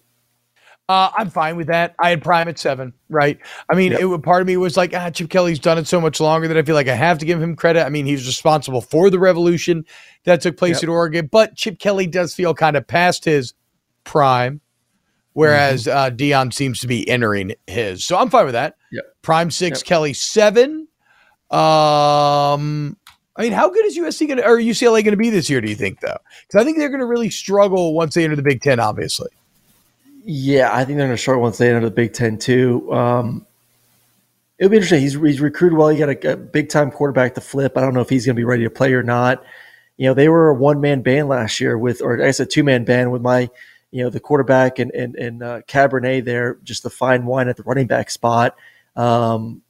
Uh, 0.89 1.11
I'm 1.17 1.31
fine 1.31 1.57
with 1.57 1.69
that. 1.69 1.95
I 2.01 2.11
had 2.11 2.23
Prime 2.23 2.49
at 2.49 2.59
seven, 2.59 2.93
right? 3.09 3.39
I 3.71 3.77
mean, 3.77 3.93
Yep. 3.93 4.01
it 4.01 4.05
would 4.07 4.23
part 4.25 4.43
of 4.43 4.49
me 4.49 4.57
was 4.57 4.77
like, 4.77 4.93
ah, 4.95 5.11
Chip 5.11 5.31
Kelly's 5.31 5.61
done 5.61 5.79
it 5.79 5.87
so 5.87 6.01
much 6.01 6.21
longer 6.21 6.49
that 6.49 6.57
I 6.57 6.63
feel 6.63 6.75
like 6.75 6.89
I 6.89 6.95
have 6.97 7.19
to 7.19 7.25
give 7.25 7.41
him 7.41 7.55
credit. 7.55 7.87
I 7.87 7.89
mean, 7.89 8.05
he's 8.05 8.27
responsible 8.27 8.81
for 8.83 9.09
the 9.09 9.19
revolution 9.21 9.87
that 10.25 10.41
took 10.41 10.57
place 10.57 10.79
Yep. 10.79 10.83
at 10.83 10.89
Oregon, 10.89 11.29
but 11.31 11.55
Chip 11.55 11.79
Kelly 11.79 12.09
does 12.09 12.35
feel 12.35 12.53
kind 12.53 12.77
of 12.77 12.87
past 12.87 13.25
his 13.25 13.55
prime, 14.05 14.61
whereas 15.35 15.85
Mm-hmm. 15.87 15.97
uh, 15.97 16.11
Deion 16.11 16.53
seems 16.53 16.81
to 16.81 16.89
be 16.89 17.09
entering 17.09 17.55
his. 17.69 18.05
So 18.05 18.19
I'm 18.19 18.29
fine 18.29 18.45
with 18.45 18.55
that. 18.55 18.75
Yep. 18.91 19.05
Prime 19.23 19.51
six. 19.53 19.83
Kelly 19.85 20.13
seven. 20.13 20.89
Um, 21.53 22.97
I 23.37 23.43
mean, 23.43 23.53
how 23.53 23.69
good 23.69 23.85
is 23.85 23.97
USC 23.99 24.27
going 24.27 24.39
to 24.39 24.47
or 24.47 24.57
UCLA 24.59 25.05
going 25.05 25.13
to 25.13 25.17
be 25.17 25.31
this 25.31 25.51
year? 25.51 25.61
Do 25.61 25.69
you 25.69 25.75
think 25.75 26.01
though? 26.01 26.19
Because 26.47 26.61
I 26.61 26.65
think 26.65 26.79
they're 26.79 26.89
going 26.89 27.01
to 27.01 27.07
really 27.07 27.31
struggle 27.31 27.95
once 27.95 28.15
they 28.15 28.25
enter 28.25 28.37
the 28.37 28.43
Big 28.43 28.63
Ten. 28.63 28.81
Obviously. 28.81 29.31
Yeah, 30.25 30.71
I 30.73 30.85
think 30.85 30.99
they're 30.99 31.07
going 31.07 31.17
to 31.17 31.21
struggle 31.21 31.43
once 31.43 31.59
they 31.59 31.69
enter 31.69 31.81
the 31.81 31.91
Big 31.91 32.13
Ten 32.13 32.39
too. 32.39 32.93
Um, 32.93 33.47
it'll 34.59 34.71
be 34.71 34.77
interesting. 34.77 35.01
He's, 35.01 35.15
he's 35.15 35.41
recruited 35.41 35.77
well. 35.77 35.89
He 35.89 35.99
got 35.99 36.09
a, 36.09 36.33
a 36.33 36.37
big 36.37 36.69
time 36.69 36.91
quarterback 36.91 37.35
to 37.35 37.41
flip. 37.41 37.77
I 37.77 37.81
don't 37.81 37.95
know 37.95 38.01
if 38.01 38.09
he's 38.09 38.25
going 38.25 38.37
to 38.37 38.41
be 38.41 38.45
ready 38.45 38.63
to 38.63 38.71
play 38.71 38.93
or 38.93 39.03
not. 39.03 39.43
You 39.97 40.07
know, 40.07 40.15
they 40.15 40.29
were 40.29 40.51
a 40.51 40.55
one 40.55 40.81
man 40.81 41.03
band 41.03 41.29
last 41.29 41.61
year 41.61 41.77
with, 41.77 42.01
or 42.01 42.23
I 42.23 42.27
guess 42.27 42.41
a 42.41 42.47
two 42.47 42.63
man 42.63 42.85
band 42.85 43.11
with 43.11 43.23
my, 43.23 43.51
you 43.91 44.05
know, 44.05 44.11
the 44.11 44.21
quarterback 44.21 44.79
and 44.79 44.91
and 44.93 45.17
and 45.17 45.43
uh, 45.43 45.61
Cabernet 45.63 46.25
there, 46.25 46.59
just 46.63 46.83
the 46.83 46.91
fine 46.91 47.27
wine 47.27 47.49
at 47.49 47.57
the 47.57 47.63
running 47.65 47.89
back 47.89 48.11
spot. 48.11 48.57
Um, 48.97 49.63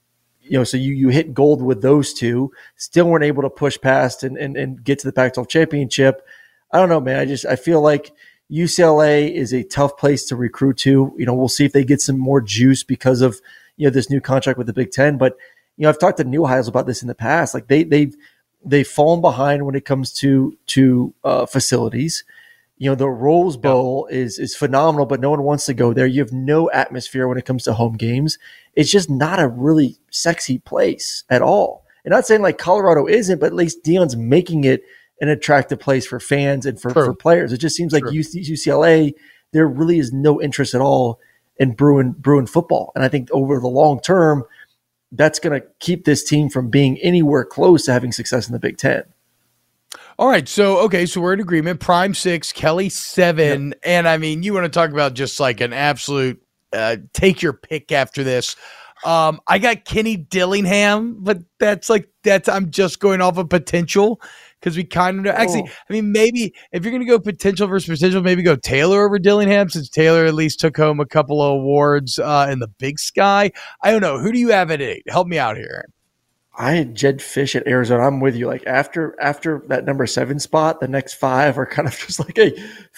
you 0.42 0.58
know, 0.58 0.64
so 0.64 0.76
you 0.76 0.92
you 0.94 1.08
hit 1.08 1.34
gold 1.34 1.62
with 1.62 1.82
those 1.82 2.12
two. 2.12 2.52
Still 2.76 3.08
weren't 3.08 3.24
able 3.24 3.42
to 3.42 3.50
push 3.50 3.78
past 3.80 4.22
and 4.22 4.36
and, 4.36 4.56
and 4.56 4.82
get 4.82 4.98
to 5.00 5.06
the 5.06 5.12
Pac-12 5.12 5.48
championship. 5.48 6.26
I 6.70 6.78
don't 6.78 6.88
know, 6.88 7.00
man. 7.00 7.18
I 7.18 7.24
just 7.24 7.46
I 7.46 7.56
feel 7.56 7.80
like 7.80 8.12
UCLA 8.50 9.32
is 9.32 9.54
a 9.54 9.62
tough 9.62 9.96
place 9.96 10.24
to 10.26 10.36
recruit 10.36 10.78
to. 10.78 11.14
You 11.16 11.26
know, 11.26 11.34
we'll 11.34 11.48
see 11.48 11.64
if 11.64 11.72
they 11.72 11.84
get 11.84 12.00
some 12.00 12.18
more 12.18 12.40
juice 12.40 12.82
because 12.82 13.20
of 13.20 13.40
you 13.76 13.86
know 13.86 13.90
this 13.90 14.10
new 14.10 14.20
contract 14.20 14.58
with 14.58 14.66
the 14.66 14.72
Big 14.72 14.90
Ten. 14.90 15.16
But 15.16 15.36
you 15.76 15.84
know, 15.84 15.88
I've 15.88 15.98
talked 15.98 16.18
to 16.18 16.24
Newhiles 16.24 16.68
about 16.68 16.86
this 16.86 17.02
in 17.02 17.08
the 17.08 17.14
past. 17.14 17.54
Like 17.54 17.68
they 17.68 17.84
they've 17.84 18.14
they've 18.64 18.86
fallen 18.86 19.20
behind 19.20 19.64
when 19.64 19.74
it 19.74 19.84
comes 19.84 20.12
to 20.14 20.56
to 20.68 21.14
uh, 21.24 21.46
facilities. 21.46 22.24
You 22.82 22.90
know, 22.90 22.96
the 22.96 23.08
Rose 23.08 23.56
Bowl 23.56 24.08
is 24.10 24.40
is 24.40 24.56
phenomenal, 24.56 25.06
but 25.06 25.20
no 25.20 25.30
one 25.30 25.44
wants 25.44 25.66
to 25.66 25.72
go 25.72 25.92
there. 25.92 26.04
You 26.04 26.20
have 26.20 26.32
no 26.32 26.68
atmosphere 26.72 27.28
when 27.28 27.38
it 27.38 27.44
comes 27.44 27.62
to 27.62 27.74
home 27.74 27.92
games. 27.92 28.38
It's 28.74 28.90
just 28.90 29.08
not 29.08 29.38
a 29.38 29.46
really 29.46 29.98
sexy 30.10 30.58
place 30.58 31.22
at 31.30 31.42
all. 31.42 31.86
And 32.04 32.10
not 32.10 32.26
saying 32.26 32.42
like 32.42 32.58
Colorado 32.58 33.06
isn't, 33.06 33.38
but 33.38 33.46
at 33.46 33.54
least 33.54 33.84
Deion's 33.84 34.16
making 34.16 34.64
it 34.64 34.82
an 35.20 35.28
attractive 35.28 35.78
place 35.78 36.04
for 36.04 36.18
fans 36.18 36.66
and 36.66 36.80
for, 36.80 36.92
True. 36.92 37.04
for 37.04 37.14
players. 37.14 37.52
It 37.52 37.58
just 37.58 37.76
seems 37.76 37.92
like. 37.92 38.02
UC, 38.02 38.44
UCLA, 38.48 39.12
there 39.52 39.68
really 39.68 40.00
is 40.00 40.12
no 40.12 40.42
interest 40.42 40.74
at 40.74 40.80
all 40.80 41.20
in 41.58 41.74
Bruin 41.74 42.16
Bruin 42.18 42.46
football. 42.46 42.90
And 42.96 43.04
I 43.04 43.08
think 43.08 43.28
over 43.30 43.60
the 43.60 43.68
long 43.68 44.00
term, 44.00 44.42
that's 45.12 45.38
going 45.38 45.60
to 45.60 45.64
keep 45.78 46.04
this 46.04 46.24
team 46.24 46.48
from 46.48 46.68
being 46.68 46.98
anywhere 46.98 47.44
close 47.44 47.84
to 47.84 47.92
having 47.92 48.10
success 48.10 48.48
in 48.48 48.52
the 48.52 48.58
Big 48.58 48.76
Ten. 48.76 49.04
All 50.18 50.28
right. 50.28 50.48
So, 50.48 50.78
okay. 50.80 51.06
So 51.06 51.20
we're 51.20 51.32
in 51.32 51.40
agreement. 51.40 51.80
Prime 51.80 52.14
six, 52.14 52.52
Kelly 52.52 52.88
seven. 52.88 53.74
And 53.82 54.06
I 54.08 54.18
mean, 54.18 54.42
you 54.42 54.52
want 54.54 54.64
to 54.64 54.70
talk 54.70 54.90
about 54.90 55.14
just 55.14 55.40
like 55.40 55.60
an 55.60 55.72
absolute 55.72 56.42
uh, 56.72 56.96
take 57.12 57.42
your 57.42 57.52
pick 57.52 57.92
after 57.92 58.22
this. 58.24 58.56
Um, 59.04 59.40
I 59.48 59.58
got 59.58 59.84
Kenny 59.84 60.16
Dillingham, 60.16 61.16
but 61.24 61.38
that's 61.58 61.90
like, 61.90 62.08
that's, 62.22 62.48
I'm 62.48 62.70
just 62.70 63.00
going 63.00 63.20
off 63.20 63.36
of 63.36 63.48
potential 63.48 64.20
because 64.60 64.76
we 64.76 64.84
kind 64.84 65.18
of 65.18 65.24
know. 65.24 65.32
Actually, 65.32 65.64
Oh. 65.66 65.72
I 65.90 65.92
mean, 65.92 66.12
maybe 66.12 66.54
if 66.70 66.84
you're 66.84 66.92
going 66.92 67.02
to 67.02 67.08
go 67.08 67.18
potential 67.18 67.66
versus 67.66 67.88
potential, 67.98 68.22
maybe 68.22 68.44
go 68.44 68.54
Taylor 68.54 69.04
over 69.04 69.18
Dillingham 69.18 69.70
since 69.70 69.88
Taylor 69.88 70.24
at 70.24 70.34
least 70.34 70.60
took 70.60 70.76
home 70.76 71.00
a 71.00 71.06
couple 71.06 71.42
of 71.42 71.50
awards 71.54 72.20
uh, 72.20 72.46
in 72.48 72.60
the 72.60 72.68
big 72.68 73.00
sky. 73.00 73.50
I 73.82 73.90
don't 73.90 74.02
know. 74.02 74.20
Who 74.20 74.30
do 74.30 74.38
you 74.38 74.50
have 74.50 74.70
at 74.70 74.80
eight? 74.80 75.02
Help 75.08 75.26
me 75.26 75.36
out 75.36 75.56
here. 75.56 75.86
I 76.54 76.72
had 76.72 76.94
Jedd 76.94 77.18
Fisch 77.20 77.54
at 77.56 77.66
Arizona. 77.66 78.06
I'm 78.06 78.20
with 78.20 78.36
you. 78.36 78.46
Like 78.46 78.62
after 78.66 79.16
after 79.20 79.62
that 79.68 79.84
number 79.86 80.06
seven 80.06 80.38
spot, 80.38 80.80
the 80.80 80.88
next 80.88 81.14
five 81.14 81.58
are 81.58 81.64
kind 81.66 81.88
of 81.88 81.96
just 82.06 82.18
like, 82.18 82.36
hey, 82.36 82.52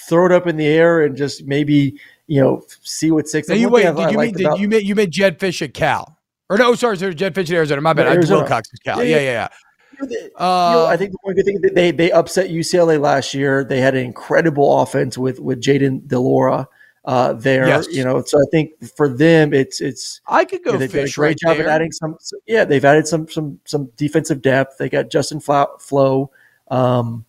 throw 0.09 0.27
it 0.27 0.33
up 0.33 0.47
in 0.47 0.57
the 0.57 0.67
air 0.67 1.03
and 1.03 1.17
just 1.17 1.45
maybe 1.47 1.99
you 2.27 2.41
know 2.41 2.63
see 2.83 3.11
what 3.11 3.29
six. 3.29 3.49
Now 3.49 3.55
you 3.55 3.69
wait. 3.69 3.87
I- 3.87 3.93
Did 3.93 4.01
I 4.01 4.11
you 4.11 4.19
mean 4.19 4.33
did 4.35 4.47
about- 4.47 4.59
you 4.59 4.69
meant 4.69 4.85
you 4.85 4.95
meant 4.95 5.11
Jedd 5.11 5.39
Fisch 5.39 5.63
at 5.63 5.73
Cal? 5.75 6.19
Or 6.51 6.59
no, 6.59 6.75
sorry, 6.75 6.97
sorry, 6.99 7.15
Jedd 7.15 7.35
Fisch 7.35 7.45
at 7.51 7.57
Arizona. 7.57 7.81
My 7.81 7.93
bad. 7.93 8.05
Yeah, 8.05 8.11
I 8.11 8.15
Arizona. 8.15 8.41
Wilcox 8.41 8.69
at 8.75 8.81
Cal. 8.85 9.05
Yeah, 9.05 9.17
Yeah, 9.17 9.23
yeah. 9.23 9.23
yeah, 9.33 9.49
You 9.93 10.07
know, 10.09 10.09
yeah. 10.11 10.19
you 10.25 10.29
know, 10.31 10.45
Uh, 10.45 10.87
I 10.91 10.97
think 10.97 11.13
the 11.13 11.19
one 11.23 11.35
good 11.37 11.45
thing 11.47 11.61
that 11.63 11.75
they 11.77 11.91
they 11.93 12.11
upset 12.13 12.51
UCLA 12.51 13.01
last 13.01 13.35
year. 13.35 13.63
They 13.65 13.81
had 13.81 13.95
an 13.95 14.05
incredible 14.05 14.81
offense 14.83 15.17
with 15.17 15.39
with 15.39 15.61
Jayden 15.63 16.07
de 16.09 16.19
Laura 16.19 16.69
uh, 17.05 17.35
there. 17.35 17.67
Yes. 17.67 17.87
You 17.91 18.05
know, 18.05 18.23
so 18.23 18.39
I 18.39 18.45
think 18.51 18.73
for 18.97 19.09
them, 19.09 19.53
it's 19.53 19.81
it's 19.81 20.21
I 20.27 20.45
could 20.45 20.65
go 20.65 20.73
yeah, 20.73 20.79
they 20.79 20.87
did 20.87 20.97
a 20.97 21.03
Fisch 21.05 21.17
great 21.17 21.29
right 21.29 21.39
job 21.39 21.57
there. 21.59 21.69
at 21.69 21.75
adding 21.75 21.93
some. 21.93 22.17
Yeah, 22.47 22.65
they've 22.65 22.85
added 22.85 23.07
some 23.07 23.29
some 23.29 23.61
some 23.65 23.87
defensive 23.97 24.43
depth. 24.43 24.79
They 24.79 24.89
got 24.89 25.11
Justin. 25.11 25.41
Flowe. 25.41 26.31
Um, 26.69 27.25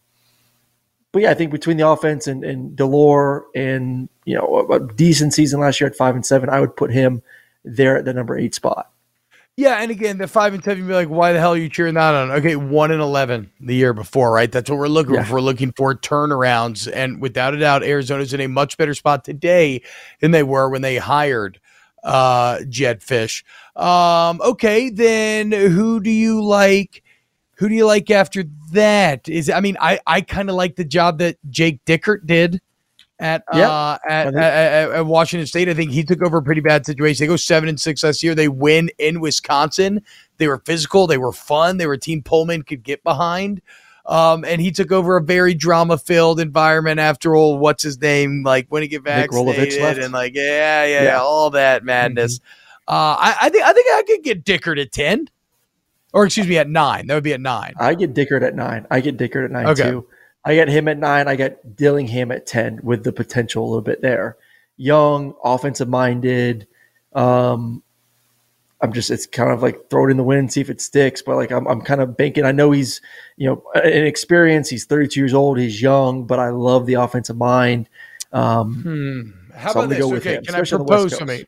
but 1.11 1.21
yeah, 1.21 1.31
I 1.31 1.33
think 1.33 1.51
between 1.51 1.77
the 1.77 1.88
offense 1.88 2.27
and, 2.27 2.43
and 2.43 2.77
Delore 2.77 3.43
and 3.53 4.09
you 4.25 4.35
know 4.35 4.65
a, 4.69 4.75
a 4.75 4.93
decent 4.93 5.33
season 5.33 5.59
last 5.59 5.79
year 5.79 5.89
at 5.89 5.95
five 5.95 6.15
and 6.15 6.25
seven, 6.25 6.49
I 6.49 6.59
would 6.59 6.75
put 6.75 6.91
him 6.91 7.21
there 7.63 7.97
at 7.97 8.05
the 8.05 8.13
number 8.13 8.38
eight 8.38 8.55
spot. 8.55 8.91
Yeah, 9.58 9.76
and 9.82 9.89
again, 9.89 10.18
the 10.18 10.28
five 10.28 10.54
and 10.54 10.62
seven, 10.62 10.80
you'd 10.80 10.88
be 10.89 10.94
like, 10.94 11.08
why 11.08 11.32
the 11.32 11.39
hell 11.39 11.54
are 11.54 11.58
you 11.58 11.70
cheering 11.70 11.94
that 11.94 12.13
on? 12.13 12.30
Okay, 12.30 12.58
one 12.58 12.91
and 12.91 13.02
eleven 13.02 13.50
the 13.62 13.74
year 13.74 13.94
before, 13.94 14.34
right? 14.34 14.52
That's 14.52 14.70
what 14.70 14.78
we're 14.78 14.89
looking 14.89 15.15
Yeah. 15.15 15.24
for. 15.24 15.36
We're 15.36 15.41
looking 15.41 15.72
for 15.78 15.96
turnarounds, 15.96 16.91
and 16.94 17.22
without 17.22 17.54
a 17.54 17.60
doubt, 17.60 17.82
Arizona's 17.82 18.34
in 18.34 18.41
a 18.41 18.48
much 18.48 18.78
better 18.78 18.94
spot 18.94 19.24
today 19.24 19.82
than 20.20 20.32
they 20.32 20.44
were 20.44 20.70
when 20.70 20.82
they 20.82 20.98
hired 20.98 21.60
uh 22.04 22.60
Jedd 22.68 23.00
Fisch. 23.00 23.44
Um, 23.82 24.41
okay, 24.41 24.89
then 24.89 25.54
who 25.54 26.02
do 26.02 26.12
you 26.12 26.44
like? 26.44 27.02
Who 27.58 27.70
do 27.70 27.76
you 27.76 27.86
like 27.86 28.12
after 28.12 28.44
that? 28.74 29.30
Is 29.30 29.50
I 29.50 29.62
mean, 29.62 29.78
I 29.80 30.00
I 30.06 30.20
kind 30.20 30.50
of 30.50 30.56
like 30.58 30.76
the 30.76 30.84
job 30.84 31.20
that 31.20 31.38
Jake 31.50 31.80
Dickert 31.86 32.26
did 32.26 32.60
at 33.19 33.43
Yeah, 33.54 33.69
uh 33.71 33.97
at, 34.10 34.23
think- 34.25 34.36
at, 34.38 34.91
at 34.91 35.06
Washington 35.06 35.47
State. 35.47 35.69
I 35.69 35.73
think 35.73 35.91
he 35.91 36.04
took 36.04 36.21
over 36.21 36.38
a 36.38 36.43
pretty 36.43 36.62
bad 36.62 36.86
situation. 36.86 37.23
They 37.23 37.28
go 37.28 37.36
seven 37.38 37.69
and 37.69 37.80
six 37.80 38.04
last 38.04 38.21
year. 38.23 38.36
They 38.36 38.47
win 38.47 38.89
in 38.97 39.19
Wisconsin. 39.21 40.01
They 40.38 40.47
were 40.47 40.62
physical. 40.65 41.08
They 41.08 41.17
were 41.17 41.32
fun. 41.32 41.78
They 41.78 41.88
were 41.88 41.93
a 41.93 41.97
team 41.99 42.21
Pullman 42.23 42.63
could 42.63 42.84
get 42.84 43.04
behind. 43.04 43.62
Um, 44.06 44.45
and 44.45 44.62
he 44.62 44.71
took 44.71 44.91
over 44.91 45.17
a 45.17 45.21
very 45.23 45.54
drama 45.56 45.97
filled 45.97 46.39
environment 46.39 46.99
after 46.99 47.36
all. 47.36 47.58
What's 47.58 47.82
his 47.82 47.99
name? 47.99 48.43
Like 48.43 48.67
when 48.69 48.84
he 48.84 48.88
get 48.88 49.01
vaccinated 49.04 49.97
and 50.04 50.13
like 50.13 50.36
yeah, 50.36 50.84
yeah, 50.86 50.86
yeah, 50.86 51.04
Yeah. 51.04 51.19
all 51.21 51.49
that 51.51 51.84
madness. 51.84 52.39
Uh, 52.88 53.17
I, 53.17 53.36
I 53.41 53.49
think 53.49 53.63
I 53.63 53.73
think 53.73 53.88
I 53.91 54.04
could 54.06 54.23
get 54.23 54.45
Dickert 54.45 54.80
at 54.80 54.91
ten, 54.91 55.28
or 56.13 56.25
excuse 56.25 56.45
me, 56.47 56.60
at 56.60 56.69
nine. 56.69 57.08
That 57.08 57.15
would 57.15 57.23
be 57.23 57.34
at 57.34 57.41
nine. 57.41 57.73
I 57.80 57.95
get 57.95 58.13
Dickert 58.13 58.43
at 58.43 58.54
nine. 58.54 58.86
I 58.91 58.99
get 58.99 59.17
Dickert 59.17 59.45
at 59.45 59.49
nine 59.51 59.65
Okay. 59.69 59.89
too. 59.89 60.08
I 60.45 60.53
get 60.55 60.67
him 60.69 60.88
at 60.88 60.97
nine. 60.99 61.27
I 61.27 61.36
get 61.36 61.75
Dillingham 61.75 62.31
at 62.31 62.45
ten 62.45 62.79
with 62.84 63.03
the 63.03 63.12
potential 63.12 63.63
a 63.63 63.67
little 63.67 63.81
bit 63.81 64.01
there. 64.01 64.38
Young, 64.77 65.34
offensive 65.43 65.89
minded. 65.89 66.67
Um, 67.13 67.81
I'm 68.81 68.93
just 68.93 69.10
it's 69.10 69.25
kind 69.25 69.51
of 69.51 69.63
like 69.63 69.89
throw 69.89 70.08
it 70.08 70.12
in 70.12 70.17
the 70.17 70.23
wind, 70.23 70.51
see 70.53 70.62
if 70.62 70.69
it 70.69 70.81
sticks. 70.81 71.21
But 71.21 71.38
like 71.38 71.51
I'm 71.51 71.65
I'm 71.67 71.81
kind 71.81 72.01
of 72.01 72.15
banking. 72.15 72.45
I 72.45 72.51
know 72.51 72.71
he's 72.71 73.01
you 73.38 73.47
know 73.49 73.63
an 73.73 74.05
experience. 74.05 74.69
He's 74.69 74.86
32 74.86 75.19
years 75.19 75.34
old. 75.34 75.58
He's 75.58 75.81
young, 75.81 76.25
but 76.25 76.39
I 76.39 76.49
love 76.49 76.86
the 76.86 76.95
offensive 76.95 77.38
mind. 77.38 77.89
Um, 78.31 78.75
Hmm. 78.84 79.58
How 79.58 79.71
So 79.71 79.79
about 79.79 79.89
this? 79.89 79.99
go 79.99 80.10
with 80.10 80.17
okay, 80.27 80.36
him, 80.36 80.43
can 80.43 80.55
I 80.55 80.60
especially 80.60 80.75
on 80.81 80.86
the 80.86 80.91
West 80.91 81.01
propose 81.03 81.17
something? 81.17 81.39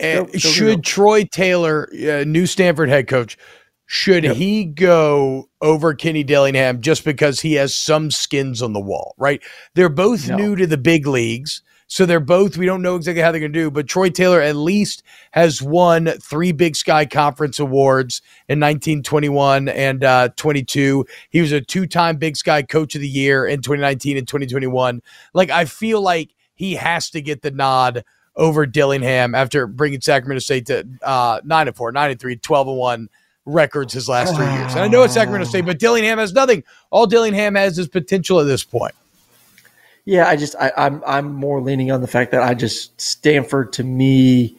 Go- 0.00 0.20
Uh, 0.22 0.24
go, 0.24 0.38
should. 0.38 0.84
Troy 0.84 1.24
Taylor, 1.24 1.88
uh, 1.92 2.24
new 2.24 2.46
Stanford 2.46 2.88
head 2.88 3.06
coach, 3.08 3.36
should 3.90 4.22
Yep. 4.22 4.36
he 4.36 4.64
go 4.66 5.48
over 5.62 5.94
Kenny 5.94 6.22
Dillingham 6.22 6.82
just 6.82 7.06
because 7.06 7.40
he 7.40 7.54
has 7.54 7.74
some 7.74 8.10
skins 8.10 8.60
on 8.60 8.74
the 8.74 8.80
wall? 8.80 9.14
Right? 9.16 9.40
They're 9.74 9.88
both 9.88 10.28
No. 10.28 10.36
new 10.36 10.56
to 10.56 10.66
the 10.66 10.76
big 10.76 11.06
leagues. 11.06 11.62
So 11.90 12.04
they're 12.04 12.20
both, 12.20 12.58
we 12.58 12.66
don't 12.66 12.82
know 12.82 12.96
exactly 12.96 13.22
how 13.22 13.32
they're 13.32 13.40
going 13.40 13.54
to 13.54 13.58
do, 13.58 13.70
but 13.70 13.88
Troy 13.88 14.10
Taylor 14.10 14.42
at 14.42 14.56
least 14.56 15.02
has 15.30 15.62
won 15.62 16.04
three 16.20 16.52
Big 16.52 16.76
Sky 16.76 17.06
Conference 17.06 17.58
awards 17.58 18.20
in 18.46 18.60
1921 18.60 19.68
and 19.70 20.04
uh, 20.04 20.28
22. 20.36 21.06
He 21.30 21.40
was 21.40 21.50
a 21.52 21.62
two 21.62 21.86
time 21.86 22.18
Big 22.18 22.36
Sky 22.36 22.60
Coach 22.60 22.94
of 22.94 23.00
the 23.00 23.08
Year 23.08 23.46
in 23.46 23.62
2019 23.62 24.18
and 24.18 24.28
2021. 24.28 25.00
Like, 25.32 25.48
I 25.48 25.64
feel 25.64 26.02
like 26.02 26.34
he 26.54 26.74
has 26.74 27.08
to 27.08 27.22
get 27.22 27.40
the 27.40 27.52
nod 27.52 28.04
over 28.36 28.66
Dillingham 28.66 29.34
after 29.34 29.66
bringing 29.66 30.02
Sacramento 30.02 30.40
State 30.40 30.66
to 30.66 30.86
uh, 31.02 31.40
9 31.42 31.68
and 31.68 31.74
4, 31.76 31.90
9 31.92 32.10
and 32.10 32.20
3, 32.20 32.36
12 32.36 32.68
and 32.68 32.76
1 32.76 33.08
records 33.48 33.92
his 33.92 34.08
last 34.08 34.36
three 34.36 34.46
years. 34.46 34.72
And 34.72 34.80
I 34.80 34.88
know 34.88 35.02
it's 35.02 35.14
Sacramento 35.14 35.48
State, 35.48 35.64
but 35.64 35.78
Dillingham 35.78 36.18
has 36.18 36.32
nothing. 36.32 36.62
All 36.90 37.06
Dillingham 37.06 37.54
has 37.54 37.78
is 37.78 37.88
potential 37.88 38.40
at 38.40 38.44
this 38.44 38.62
point. 38.62 38.94
Yeah, 40.04 40.28
I 40.28 40.36
just 40.36 40.54
I, 40.56 40.72
I'm 40.76 41.02
I'm 41.06 41.34
more 41.34 41.60
leaning 41.60 41.90
on 41.90 42.00
the 42.00 42.06
fact 42.06 42.30
that 42.30 42.42
I 42.42 42.54
just 42.54 42.98
Stanford 43.00 43.74
to 43.74 43.84
me 43.84 44.56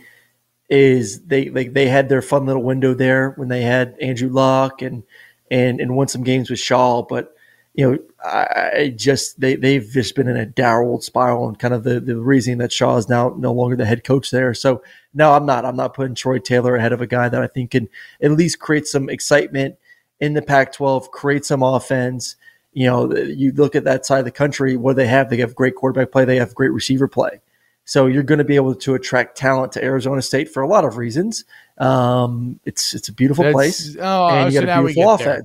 is 0.70 1.22
they 1.24 1.50
like 1.50 1.74
they 1.74 1.88
had 1.88 2.10
their 2.10 2.22
fun 2.22 2.46
little 2.46 2.62
window 2.62 2.94
there 2.94 3.32
when 3.32 3.48
they 3.48 3.62
had 3.62 3.96
Andrew 4.00 4.30
Luck 4.30 4.82
and 4.82 5.04
and 5.50 5.80
and 5.80 5.96
won 5.96 6.08
some 6.08 6.24
games 6.24 6.50
with 6.50 6.60
Shaw, 6.60 7.02
but 7.02 7.36
you 7.80 7.90
know, 7.90 7.98
I, 8.26 8.94
just 8.94 9.40
they 9.40 9.56
they've 9.56 9.90
just 9.90 10.14
been 10.14 10.28
in 10.28 10.36
a 10.36 10.46
downward 10.46 11.02
spiral, 11.02 11.48
and 11.48 11.58
kind 11.58 11.74
of 11.74 11.86
the 11.86 12.02
the 12.02 12.18
reason 12.18 12.58
that 12.58 12.74
Shaw 12.74 12.98
is 12.98 13.08
now 13.08 13.34
no 13.38 13.54
longer 13.54 13.78
the 13.78 13.86
head 13.86 14.04
coach 14.04 14.32
there. 14.32 14.54
So 14.54 14.84
no, 15.14 15.32
I'm 15.32 15.46
not. 15.46 15.64
I'm 15.64 15.78
not 15.78 15.94
putting 15.94 16.14
Troy 16.14 16.40
Taylor 16.40 16.76
ahead 16.76 16.92
of 16.92 17.00
a 17.00 17.08
guy 17.08 17.30
that 17.30 17.42
I 17.42 17.48
think 17.48 17.72
can 17.72 17.88
at 18.22 18.32
least 18.32 18.60
create 18.60 18.86
some 18.86 19.08
excitement 19.08 19.78
in 20.20 20.34
the 20.34 20.42
Pac-12, 20.42 21.10
create 21.12 21.46
some 21.46 21.64
offense. 21.64 22.36
You 22.74 22.88
know, 22.88 23.16
you 23.16 23.54
look 23.54 23.78
at 23.78 23.86
that 23.86 24.06
side 24.06 24.20
of 24.20 24.26
the 24.26 24.32
country. 24.32 24.76
What 24.76 24.92
do 24.92 24.96
they 24.98 25.08
have? 25.08 25.30
They 25.30 25.38
have 25.38 25.56
great 25.56 25.76
quarterback 25.76 26.12
play. 26.12 26.26
They 26.26 26.36
have 26.36 26.54
great 26.54 26.74
receiver 26.74 27.08
play. 27.08 27.40
So 27.86 28.08
you're 28.08 28.24
going 28.24 28.40
to 28.40 28.44
be 28.44 28.58
able 28.58 28.76
to 28.76 28.96
attract 28.96 29.38
talent 29.38 29.72
to 29.72 29.84
Arizona 29.84 30.22
State 30.22 30.50
for 30.50 30.64
a 30.64 30.68
lot 30.68 30.84
of 30.84 30.98
reasons. 30.98 31.46
Um, 31.78 32.60
it's 32.66 32.94
it's 32.94 33.08
a 33.08 33.14
beautiful 33.14 33.46
That's- 33.46 33.56
place, 33.56 33.96
oh, 34.02 34.28
and 34.28 34.52
you 34.52 34.60
so 34.60 34.66
got 34.66 34.80
a 34.80 34.82
beautiful 34.84 35.18
get 35.18 35.24
there. 35.24 35.44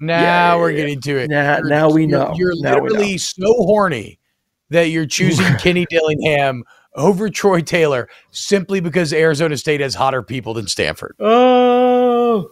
Now 0.00 0.20
Yeah, 0.22 0.56
we're 0.56 0.72
getting 0.72 1.00
to 1.02 1.18
it. 1.18 1.28
Now- 1.30 1.56
You're- 1.58 1.68
now 1.70 1.90
we 1.90 2.06
know. 2.06 2.32
You're, 2.36 2.54
literally 2.54 3.18
so 3.18 3.52
horny 3.64 4.18
that 4.70 4.88
you're 4.90 5.06
choosing 5.06 5.46
Kenny 5.58 5.86
Dillingham 5.90 6.62
over 6.94 7.28
Troy 7.28 7.60
Taylor 7.60 8.08
simply 8.30 8.80
because 8.80 9.12
Arizona 9.12 9.56
State 9.56 9.80
has 9.80 9.94
hotter 9.94 10.22
people 10.22 10.54
than 10.54 10.66
Stanford. 10.66 11.16
Oh, 11.20 12.50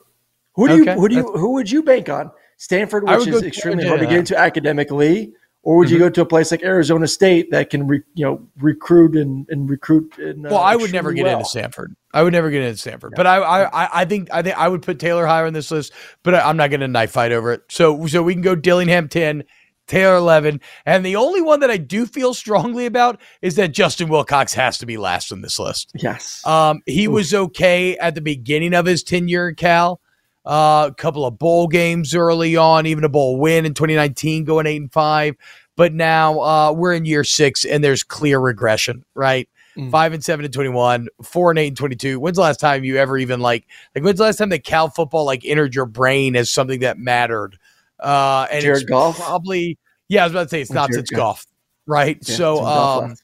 who 0.54 0.68
do 0.68 0.76
you 0.76 0.92
who 0.92 1.08
do 1.08 1.14
you 1.16 1.22
who 1.32 1.52
would 1.54 1.70
you 1.70 1.82
bank 1.82 2.08
on? 2.08 2.30
Stanford, 2.56 3.04
which 3.04 3.18
would 3.18 3.28
is 3.28 3.42
extremely 3.42 3.86
hard 3.86 4.00
to 4.00 4.06
get 4.06 4.18
into 4.18 4.36
academically, 4.38 5.32
or 5.66 5.76
would 5.78 5.90
you 5.90 5.96
Mhm. 5.96 6.00
go 6.00 6.10
to 6.10 6.20
a 6.20 6.26
place 6.26 6.52
like 6.52 6.62
Arizona 6.62 7.08
State 7.08 7.50
that 7.50 7.70
can 7.70 7.88
re, 7.88 8.00
you 8.14 8.24
know 8.24 8.40
recruit 8.60 9.16
and, 9.16 9.46
and 9.50 9.68
recruit? 9.68 10.16
And, 10.16 10.46
uh, 10.46 10.50
Well, 10.52 10.60
I 10.62 10.76
would 10.76 10.92
never 10.92 11.12
get 11.12 11.24
well? 11.24 11.38
into 11.38 11.48
Stanford. 11.50 11.96
I 12.14 12.22
would 12.22 12.32
never 12.32 12.50
get 12.50 12.62
into 12.62 12.78
Stanford. 12.78 13.14
But 13.16 13.26
I, 13.26 13.38
I, 13.38 14.00
I- 14.02 14.04
think, 14.04 14.28
I 14.32 14.42
think 14.42 14.56
I 14.56 14.68
would 14.68 14.82
put 14.82 15.00
Taylor 15.00 15.26
higher 15.26 15.44
on 15.46 15.52
this 15.54 15.70
list. 15.72 15.92
But 16.22 16.36
I, 16.36 16.48
I'm 16.48 16.56
not 16.56 16.70
going 16.70 16.80
to 16.80 16.88
knife 16.88 17.10
fight 17.10 17.32
over 17.32 17.52
it. 17.52 17.62
So, 17.68 18.06
so 18.06 18.22
we 18.22 18.32
can 18.34 18.42
go 18.42 18.54
Dillingham 18.54 19.08
ten, 19.08 19.42
Taylor 19.88 20.14
eleven, 20.16 20.60
and 20.84 21.04
the 21.04 21.16
only 21.16 21.42
one 21.42 21.60
that 21.60 21.70
I 21.70 21.76
do 21.78 22.06
feel 22.06 22.32
strongly 22.32 22.86
about 22.86 23.20
is 23.42 23.56
that 23.56 23.72
Justin 23.72 24.08
Wilcox 24.08 24.54
has 24.54 24.78
to 24.78 24.86
be 24.86 24.96
last 24.96 25.32
on 25.32 25.40
this 25.42 25.58
list. 25.58 25.90
Yes. 25.94 26.46
Um, 26.46 26.80
he 26.86 27.08
was 27.08 27.34
okay 27.34 27.96
at 27.98 28.14
the 28.14 28.20
beginning 28.20 28.72
of 28.72 28.86
his 28.86 29.02
tenure 29.02 29.48
at 29.48 29.56
Cal. 29.56 30.00
Uh, 30.46 30.90
a 30.92 30.94
couple 30.94 31.26
of 31.26 31.38
bowl 31.38 31.66
games 31.66 32.14
early 32.14 32.56
on, 32.56 32.86
even 32.86 33.02
a 33.02 33.08
bowl 33.08 33.36
win 33.36 33.66
in 33.66 33.74
2019, 33.74 34.44
going 34.44 34.66
eight 34.66 34.80
and 34.80 34.92
five. 34.92 35.34
But 35.74 35.92
now 35.92 36.40
uh, 36.40 36.72
we're 36.72 36.94
in 36.94 37.04
year 37.04 37.24
six, 37.24 37.64
and 37.64 37.82
there's 37.82 38.04
clear 38.04 38.38
regression, 38.38 39.04
right? 39.14 39.48
Mm. 39.76 39.90
Five 39.90 40.12
and 40.12 40.24
seven 40.24 40.44
and 40.44 40.54
21, 40.54 41.08
four 41.22 41.50
and 41.50 41.58
eight 41.58 41.68
and 41.68 41.76
22. 41.76 42.20
When's 42.20 42.36
the 42.36 42.42
last 42.42 42.60
time 42.60 42.84
you 42.84 42.96
ever 42.96 43.18
even 43.18 43.40
like, 43.40 43.66
like, 43.94 44.04
when's 44.04 44.18
the 44.18 44.24
last 44.24 44.36
time 44.36 44.48
that 44.50 44.64
Cal 44.64 44.88
football 44.88 45.26
like 45.26 45.44
entered 45.44 45.74
your 45.74 45.84
brain 45.84 46.36
as 46.36 46.50
something 46.50 46.80
that 46.80 46.96
mattered? 46.96 47.58
Uh, 47.98 48.46
and 48.50 48.62
Jared 48.62 48.82
it's 48.82 48.90
Goff? 48.90 49.18
probably, 49.18 49.78
yeah, 50.08 50.22
I 50.22 50.26
was 50.26 50.32
about 50.32 50.42
to 50.44 50.48
say 50.48 50.60
it's 50.60 50.70
Or 50.70 50.74
not 50.74 50.90
Jared 50.90 51.08
since 51.08 51.18
Goff, 51.18 51.46
right? 51.86 52.18
Yeah, 52.22 52.36
so, 52.36 52.64
um, 52.64 53.16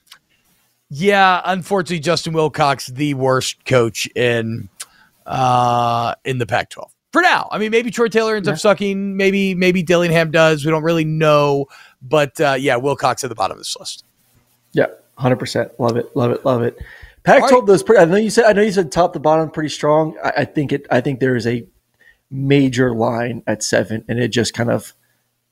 yeah, 0.91 1.41
unfortunately, 1.45 2.01
Justin 2.01 2.33
Wilcox, 2.33 2.89
the 2.89 3.15
worst 3.15 3.65
coach 3.65 4.09
in 4.15 4.69
uh 5.25 6.17
in 6.25 6.39
the 6.39 6.47
Pac-12 6.47 6.91
for 7.13 7.23
now. 7.23 7.49
I 7.51 7.59
mean, 7.59 7.71
maybe 7.71 7.91
Troy 7.91 8.09
Taylor 8.09 8.37
ends 8.37 8.47
Yeah. 8.49 8.55
up 8.55 8.61
sucking. 8.61 9.17
Maybe 9.17 9.55
maybe 9.55 9.83
Dillingham 9.83 10.31
does. 10.31 10.65
We 10.65 10.71
don't 10.71 10.83
really 10.83 11.05
know, 11.05 11.67
but 12.01 12.41
uh, 12.41 12.57
yeah, 12.59 12.77
Wilcox 12.77 13.23
at 13.25 13.29
the 13.29 13.35
bottom 13.35 13.57
of 13.57 13.59
this 13.61 13.77
list. 13.79 14.05
Yeah, 14.73 14.87
hundred 15.19 15.37
percent. 15.37 15.73
Love 15.79 15.97
it. 15.97 16.15
Love 16.17 16.31
it. 16.33 16.45
Love 16.45 16.63
it. 16.63 16.77
Pac 17.25 17.43
All 17.43 17.49
told 17.49 17.67
those. 17.67 17.83
Pretty, 17.83 18.01
I 18.03 18.05
know 18.07 18.17
you 18.17 18.31
said. 18.31 18.47
I 18.47 18.53
know 18.53 18.63
you 18.63 18.73
said 18.73 18.91
top 18.91 19.13
to 19.13 19.21
bottom 19.21 19.51
pretty 19.51 19.69
strong. 19.69 20.17
I, 20.25 20.33
I 20.39 20.45
think 20.45 20.73
it. 20.73 20.87
I 20.91 21.01
think 21.01 21.21
there 21.21 21.37
is 21.37 21.47
a 21.47 21.65
major 22.31 22.95
line 22.95 23.43
at 23.47 23.63
seven, 23.63 24.05
and 24.09 24.19
it 24.19 24.29
just 24.29 24.55
kind 24.55 24.71
of 24.71 24.95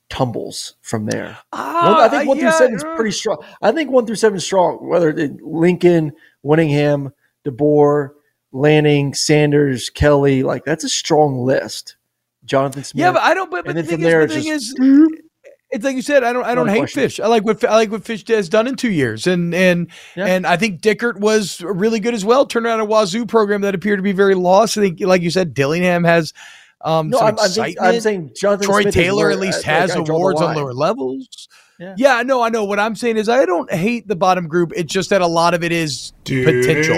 tumbles 0.09 0.75
from 0.81 1.07
there. 1.07 1.39
One- 1.53 1.63
I 1.63 2.09
think 2.09 2.27
one 2.29 2.39
yeah, 2.39 2.51
through 2.51 2.59
seven 2.59 2.75
is 2.77 2.85
pretty 2.97 3.13
strong. 3.13 3.45
I 3.63 3.71
think 3.73 3.91
one 3.91 4.07
through 4.07 4.17
seven 4.17 4.37
is 4.39 4.45
strong. 4.45 4.89
Whether 4.89 5.11
it, 5.11 5.41
Lincoln, 5.43 6.13
Whittingham, 6.43 7.13
DeBoer, 7.47 8.11
Lanning, 8.53 9.15
Sanders, 9.15 9.91
Kelly, 9.91 10.43
like 10.43 10.65
that's 10.65 10.85
a 10.85 10.89
strong 10.89 11.39
list. 11.45 11.97
Jonathan 12.45 12.83
Smith. 12.85 13.01
Yeah, 13.01 13.13
but 13.13 13.23
I 13.23 13.35
don't. 13.35 13.51
But, 13.51 13.65
but 13.65 13.77
the 13.77 13.83
thing, 13.83 14.01
is, 14.01 14.07
the 14.07 14.21
it's 14.23 14.35
thing 14.35 14.43
just 14.45 14.79
is, 14.81 15.21
it's 15.71 15.85
like 15.85 15.95
you 15.95 16.03
said. 16.03 16.25
I 16.25 16.33
don't. 16.33 16.45
I 16.45 16.55
don't 16.55 16.69
hate 16.69 16.79
question. 16.79 17.03
Fisch. 17.05 17.23
I 17.23 17.29
like 17.29 17.45
what 17.45 17.63
I 17.65 17.75
like 17.77 17.91
what 17.91 18.03
Fisch 18.03 18.27
has 18.29 18.49
done 18.49 18.67
in 18.67 18.75
two 18.77 18.91
years, 18.91 19.27
and 19.27 19.55
and 19.55 19.91
Yeah. 20.17 20.27
and 20.27 20.47
I 20.47 20.57
think 20.57 20.81
Dickert 20.81 21.21
was 21.21 21.61
really 21.61 22.01
good 22.01 22.15
as 22.15 22.25
well. 22.25 22.47
Turned 22.47 22.67
around 22.67 22.81
a 22.81 22.87
Wazzu 22.87 23.29
program 23.29 23.61
that 23.61 23.75
appeared 23.75 23.99
to 23.99 24.03
be 24.03 24.13
very 24.13 24.35
lost. 24.35 24.77
I 24.77 24.81
think, 24.81 25.01
like 25.01 25.23
you 25.23 25.31
said, 25.31 25.55
Dillingham 25.55 26.03
has 26.05 26.33
um, 26.81 27.11
no, 27.11 27.19
some 27.19 27.29
I'm, 27.29 27.39
I 27.39 27.49
think, 27.49 27.77
I'm 27.81 28.01
saying 28.01 28.33
Jonathan 28.41 28.67
Troy 28.67 28.81
Smith 28.83 28.97
is 28.97 29.03
Taylor 29.03 29.25
where 29.25 29.31
at 29.33 29.39
least 29.39 29.69
I- 29.69 29.71
I- 29.71 29.81
has 29.81 29.91
I 29.93 29.99
awards 30.01 30.41
on 30.41 30.57
lower 30.57 30.73
levels. 30.73 31.49
Yeah. 31.81 31.95
Yeah, 31.97 32.23
no, 32.23 32.43
I 32.43 32.51
know. 32.51 32.63
What 32.65 32.79
I'm 32.79 32.95
saying 32.95 33.17
is, 33.17 33.31
I 33.31 33.47
don't 33.47 33.73
hate 33.73 34.07
the 34.07 34.15
bottom 34.15 34.47
group. 34.47 34.71
It's 34.77 34.93
just 34.93 35.09
that 35.11 35.23
a 35.23 35.27
lot 35.27 35.55
of 35.55 35.65
it 35.65 35.73
is 35.73 36.13
potential. 36.27 36.95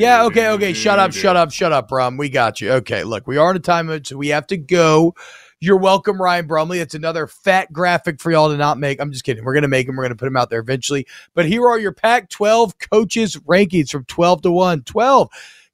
Yeah, 0.00 0.24
okay, 0.24 0.48
okay. 0.48 0.72
Shut 0.72 0.98
up, 0.98 1.12
shut 1.12 1.36
up, 1.36 1.52
shut 1.52 1.72
up, 1.72 1.88
Brum. 1.88 2.16
We 2.16 2.30
got 2.30 2.58
you. 2.62 2.72
Okay, 2.72 3.04
look, 3.04 3.26
we 3.26 3.36
are 3.36 3.50
in 3.50 3.56
a 3.56 3.60
time 3.60 4.02
so 4.02 4.16
we 4.16 4.28
have 4.28 4.46
to 4.46 4.56
go. 4.56 5.14
You're 5.60 5.76
welcome, 5.76 6.20
Ryan 6.20 6.46
Brumley. 6.46 6.80
It's 6.80 6.94
another 6.94 7.26
fat 7.26 7.70
graphic 7.70 8.18
for 8.18 8.32
y'all 8.32 8.48
to 8.48 8.56
not 8.56 8.78
make. 8.78 8.98
I'm 8.98 9.12
just 9.12 9.24
kidding. 9.24 9.44
We're 9.44 9.52
going 9.52 9.62
to 9.62 9.68
make 9.68 9.86
them. 9.86 9.96
We're 9.96 10.04
going 10.04 10.12
to 10.12 10.16
put 10.16 10.24
them 10.24 10.38
out 10.38 10.48
there 10.48 10.60
eventually. 10.60 11.06
But 11.34 11.44
here 11.44 11.68
are 11.68 11.78
your 11.78 11.92
Pac 11.92 12.30
12 12.30 12.78
coaches 12.78 13.36
rankings 13.46 13.90
from 13.90 14.06
12 14.06 14.42
to 14.42 14.50
1. 14.50 14.82
12, 14.84 15.28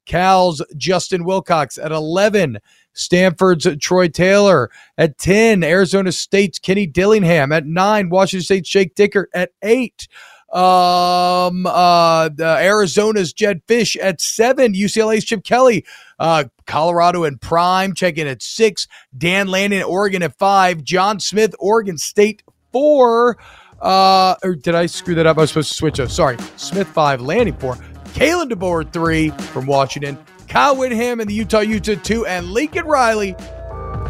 Cal's 0.07 0.63
Justin 0.77 1.25
Wilcox 1.25 1.79
at 1.79 1.93
11. 1.93 2.59
Stanford's 2.99 3.67
Troy 3.81 4.09
Taylor 4.09 4.71
at 4.97 5.19
10. 5.19 5.63
Arizona 5.63 6.11
State's 6.13 6.59
Kenny 6.59 6.87
Dillingham 6.87 7.53
at 7.53 7.65
9. 7.65 8.09
Washington 8.11 8.45
State's 8.45 8.69
Jake 8.69 8.95
Dickert 8.95 9.27
at 9.35 9.53
8. 9.63 10.09
Um, 10.53 11.67
uh, 11.67 12.31
Arizona's 12.41 13.33
Jedd 13.33 13.63
Fisch 13.67 13.97
at 14.01 14.21
7. 14.21 14.73
UCLA's 14.73 15.25
Chip 15.25 15.45
Kelly. 15.45 15.85
Uh, 16.19 16.45
Colorado 16.67 17.25
and 17.25 17.41
Prime 17.41 17.95
check 17.95 18.19
in 18.19 18.27
at 18.27 18.43
6. 18.43 18.89
Dan 19.17 19.47
Lanning, 19.49 19.83
Oregon 19.83 20.23
at 20.23 20.37
5. 20.37 20.83
John 20.83 21.21
Smith, 21.21 21.55
Oregon 21.61 21.99
State 21.99 22.43
4. 22.73 23.37
Uh, 23.81 24.35
or 24.43 24.57
did 24.57 24.75
I 24.75 24.87
screw 24.87 25.15
that 25.15 25.27
up? 25.27 25.39
I 25.39 25.43
was 25.43 25.51
supposed 25.51 25.69
to 25.69 25.75
switch 25.75 26.01
up. 26.01 26.11
Sorry. 26.11 26.37
Smith 26.57 26.89
5, 26.89 27.21
Lanning 27.21 27.55
4. 27.55 27.75
Kalen 28.07 28.51
DeBoer 28.51 28.93
3 28.93 29.31
from 29.31 29.67
Washington. 29.67 30.19
Kyle 30.49 30.77
Whittingham 30.77 31.21
and 31.21 31.29
the 31.29 31.35
Utah 31.35 31.61
Utah 31.61 31.95
2. 31.95 32.27
And 32.27 32.47
Lincoln 32.47 32.87
Riley, 32.87 33.35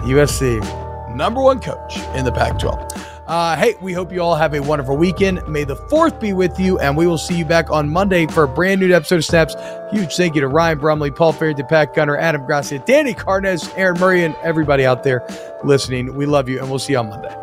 USC, 0.05 1.15
number 1.15 1.43
one 1.43 1.61
coach 1.61 1.99
in 2.15 2.25
the 2.25 2.33
Pac 2.33 2.59
12. 2.59 2.89
Uh, 3.27 3.57
hey, 3.57 3.75
we 3.83 3.93
hope 3.93 4.11
you 4.11 4.23
all 4.23 4.35
have 4.35 4.55
a 4.55 4.61
wonderful 4.61 4.97
weekend. 4.97 5.47
May 5.47 5.65
the 5.65 5.77
4th 5.77 6.19
be 6.19 6.33
with 6.33 6.59
you, 6.59 6.79
and 6.79 6.97
we 6.97 7.07
will 7.07 7.19
see 7.19 7.37
you 7.37 7.45
back 7.45 7.71
on 7.71 7.91
Monday 7.91 8.27
for 8.27 8.45
a 8.45 8.49
brand 8.49 8.81
new 8.81 8.91
episode 8.95 9.17
of 9.17 9.25
Snaps. 9.25 9.55
Huge 9.91 10.17
thank 10.17 10.35
you 10.35 10.41
to 10.41 10.49
Ryan 10.49 10.79
Brumley, 10.79 11.11
Paul 11.11 11.35
Farrington, 11.35 11.67
Pat 11.67 11.95
Gunner, 11.95 12.17
Adam 12.17 12.47
Gracia, 12.47 12.79
Danny 12.87 13.13
Carnes, 13.13 13.69
Aaron 13.77 14.01
Murray, 14.01 14.25
and 14.25 14.35
everybody 14.37 14.87
out 14.87 15.03
there 15.03 15.27
listening. 15.63 16.17
We 16.17 16.25
love 16.25 16.49
you, 16.49 16.59
and 16.59 16.71
we'll 16.71 16.79
see 16.79 16.95
you 16.95 17.01
on 17.01 17.11
Monday. 17.11 17.35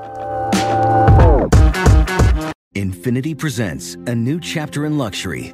Infiniti 2.74 3.38
presents 3.38 3.94
a 4.08 4.16
new 4.16 4.40
chapter 4.40 4.88
in 4.88 4.98
luxury, 4.98 5.54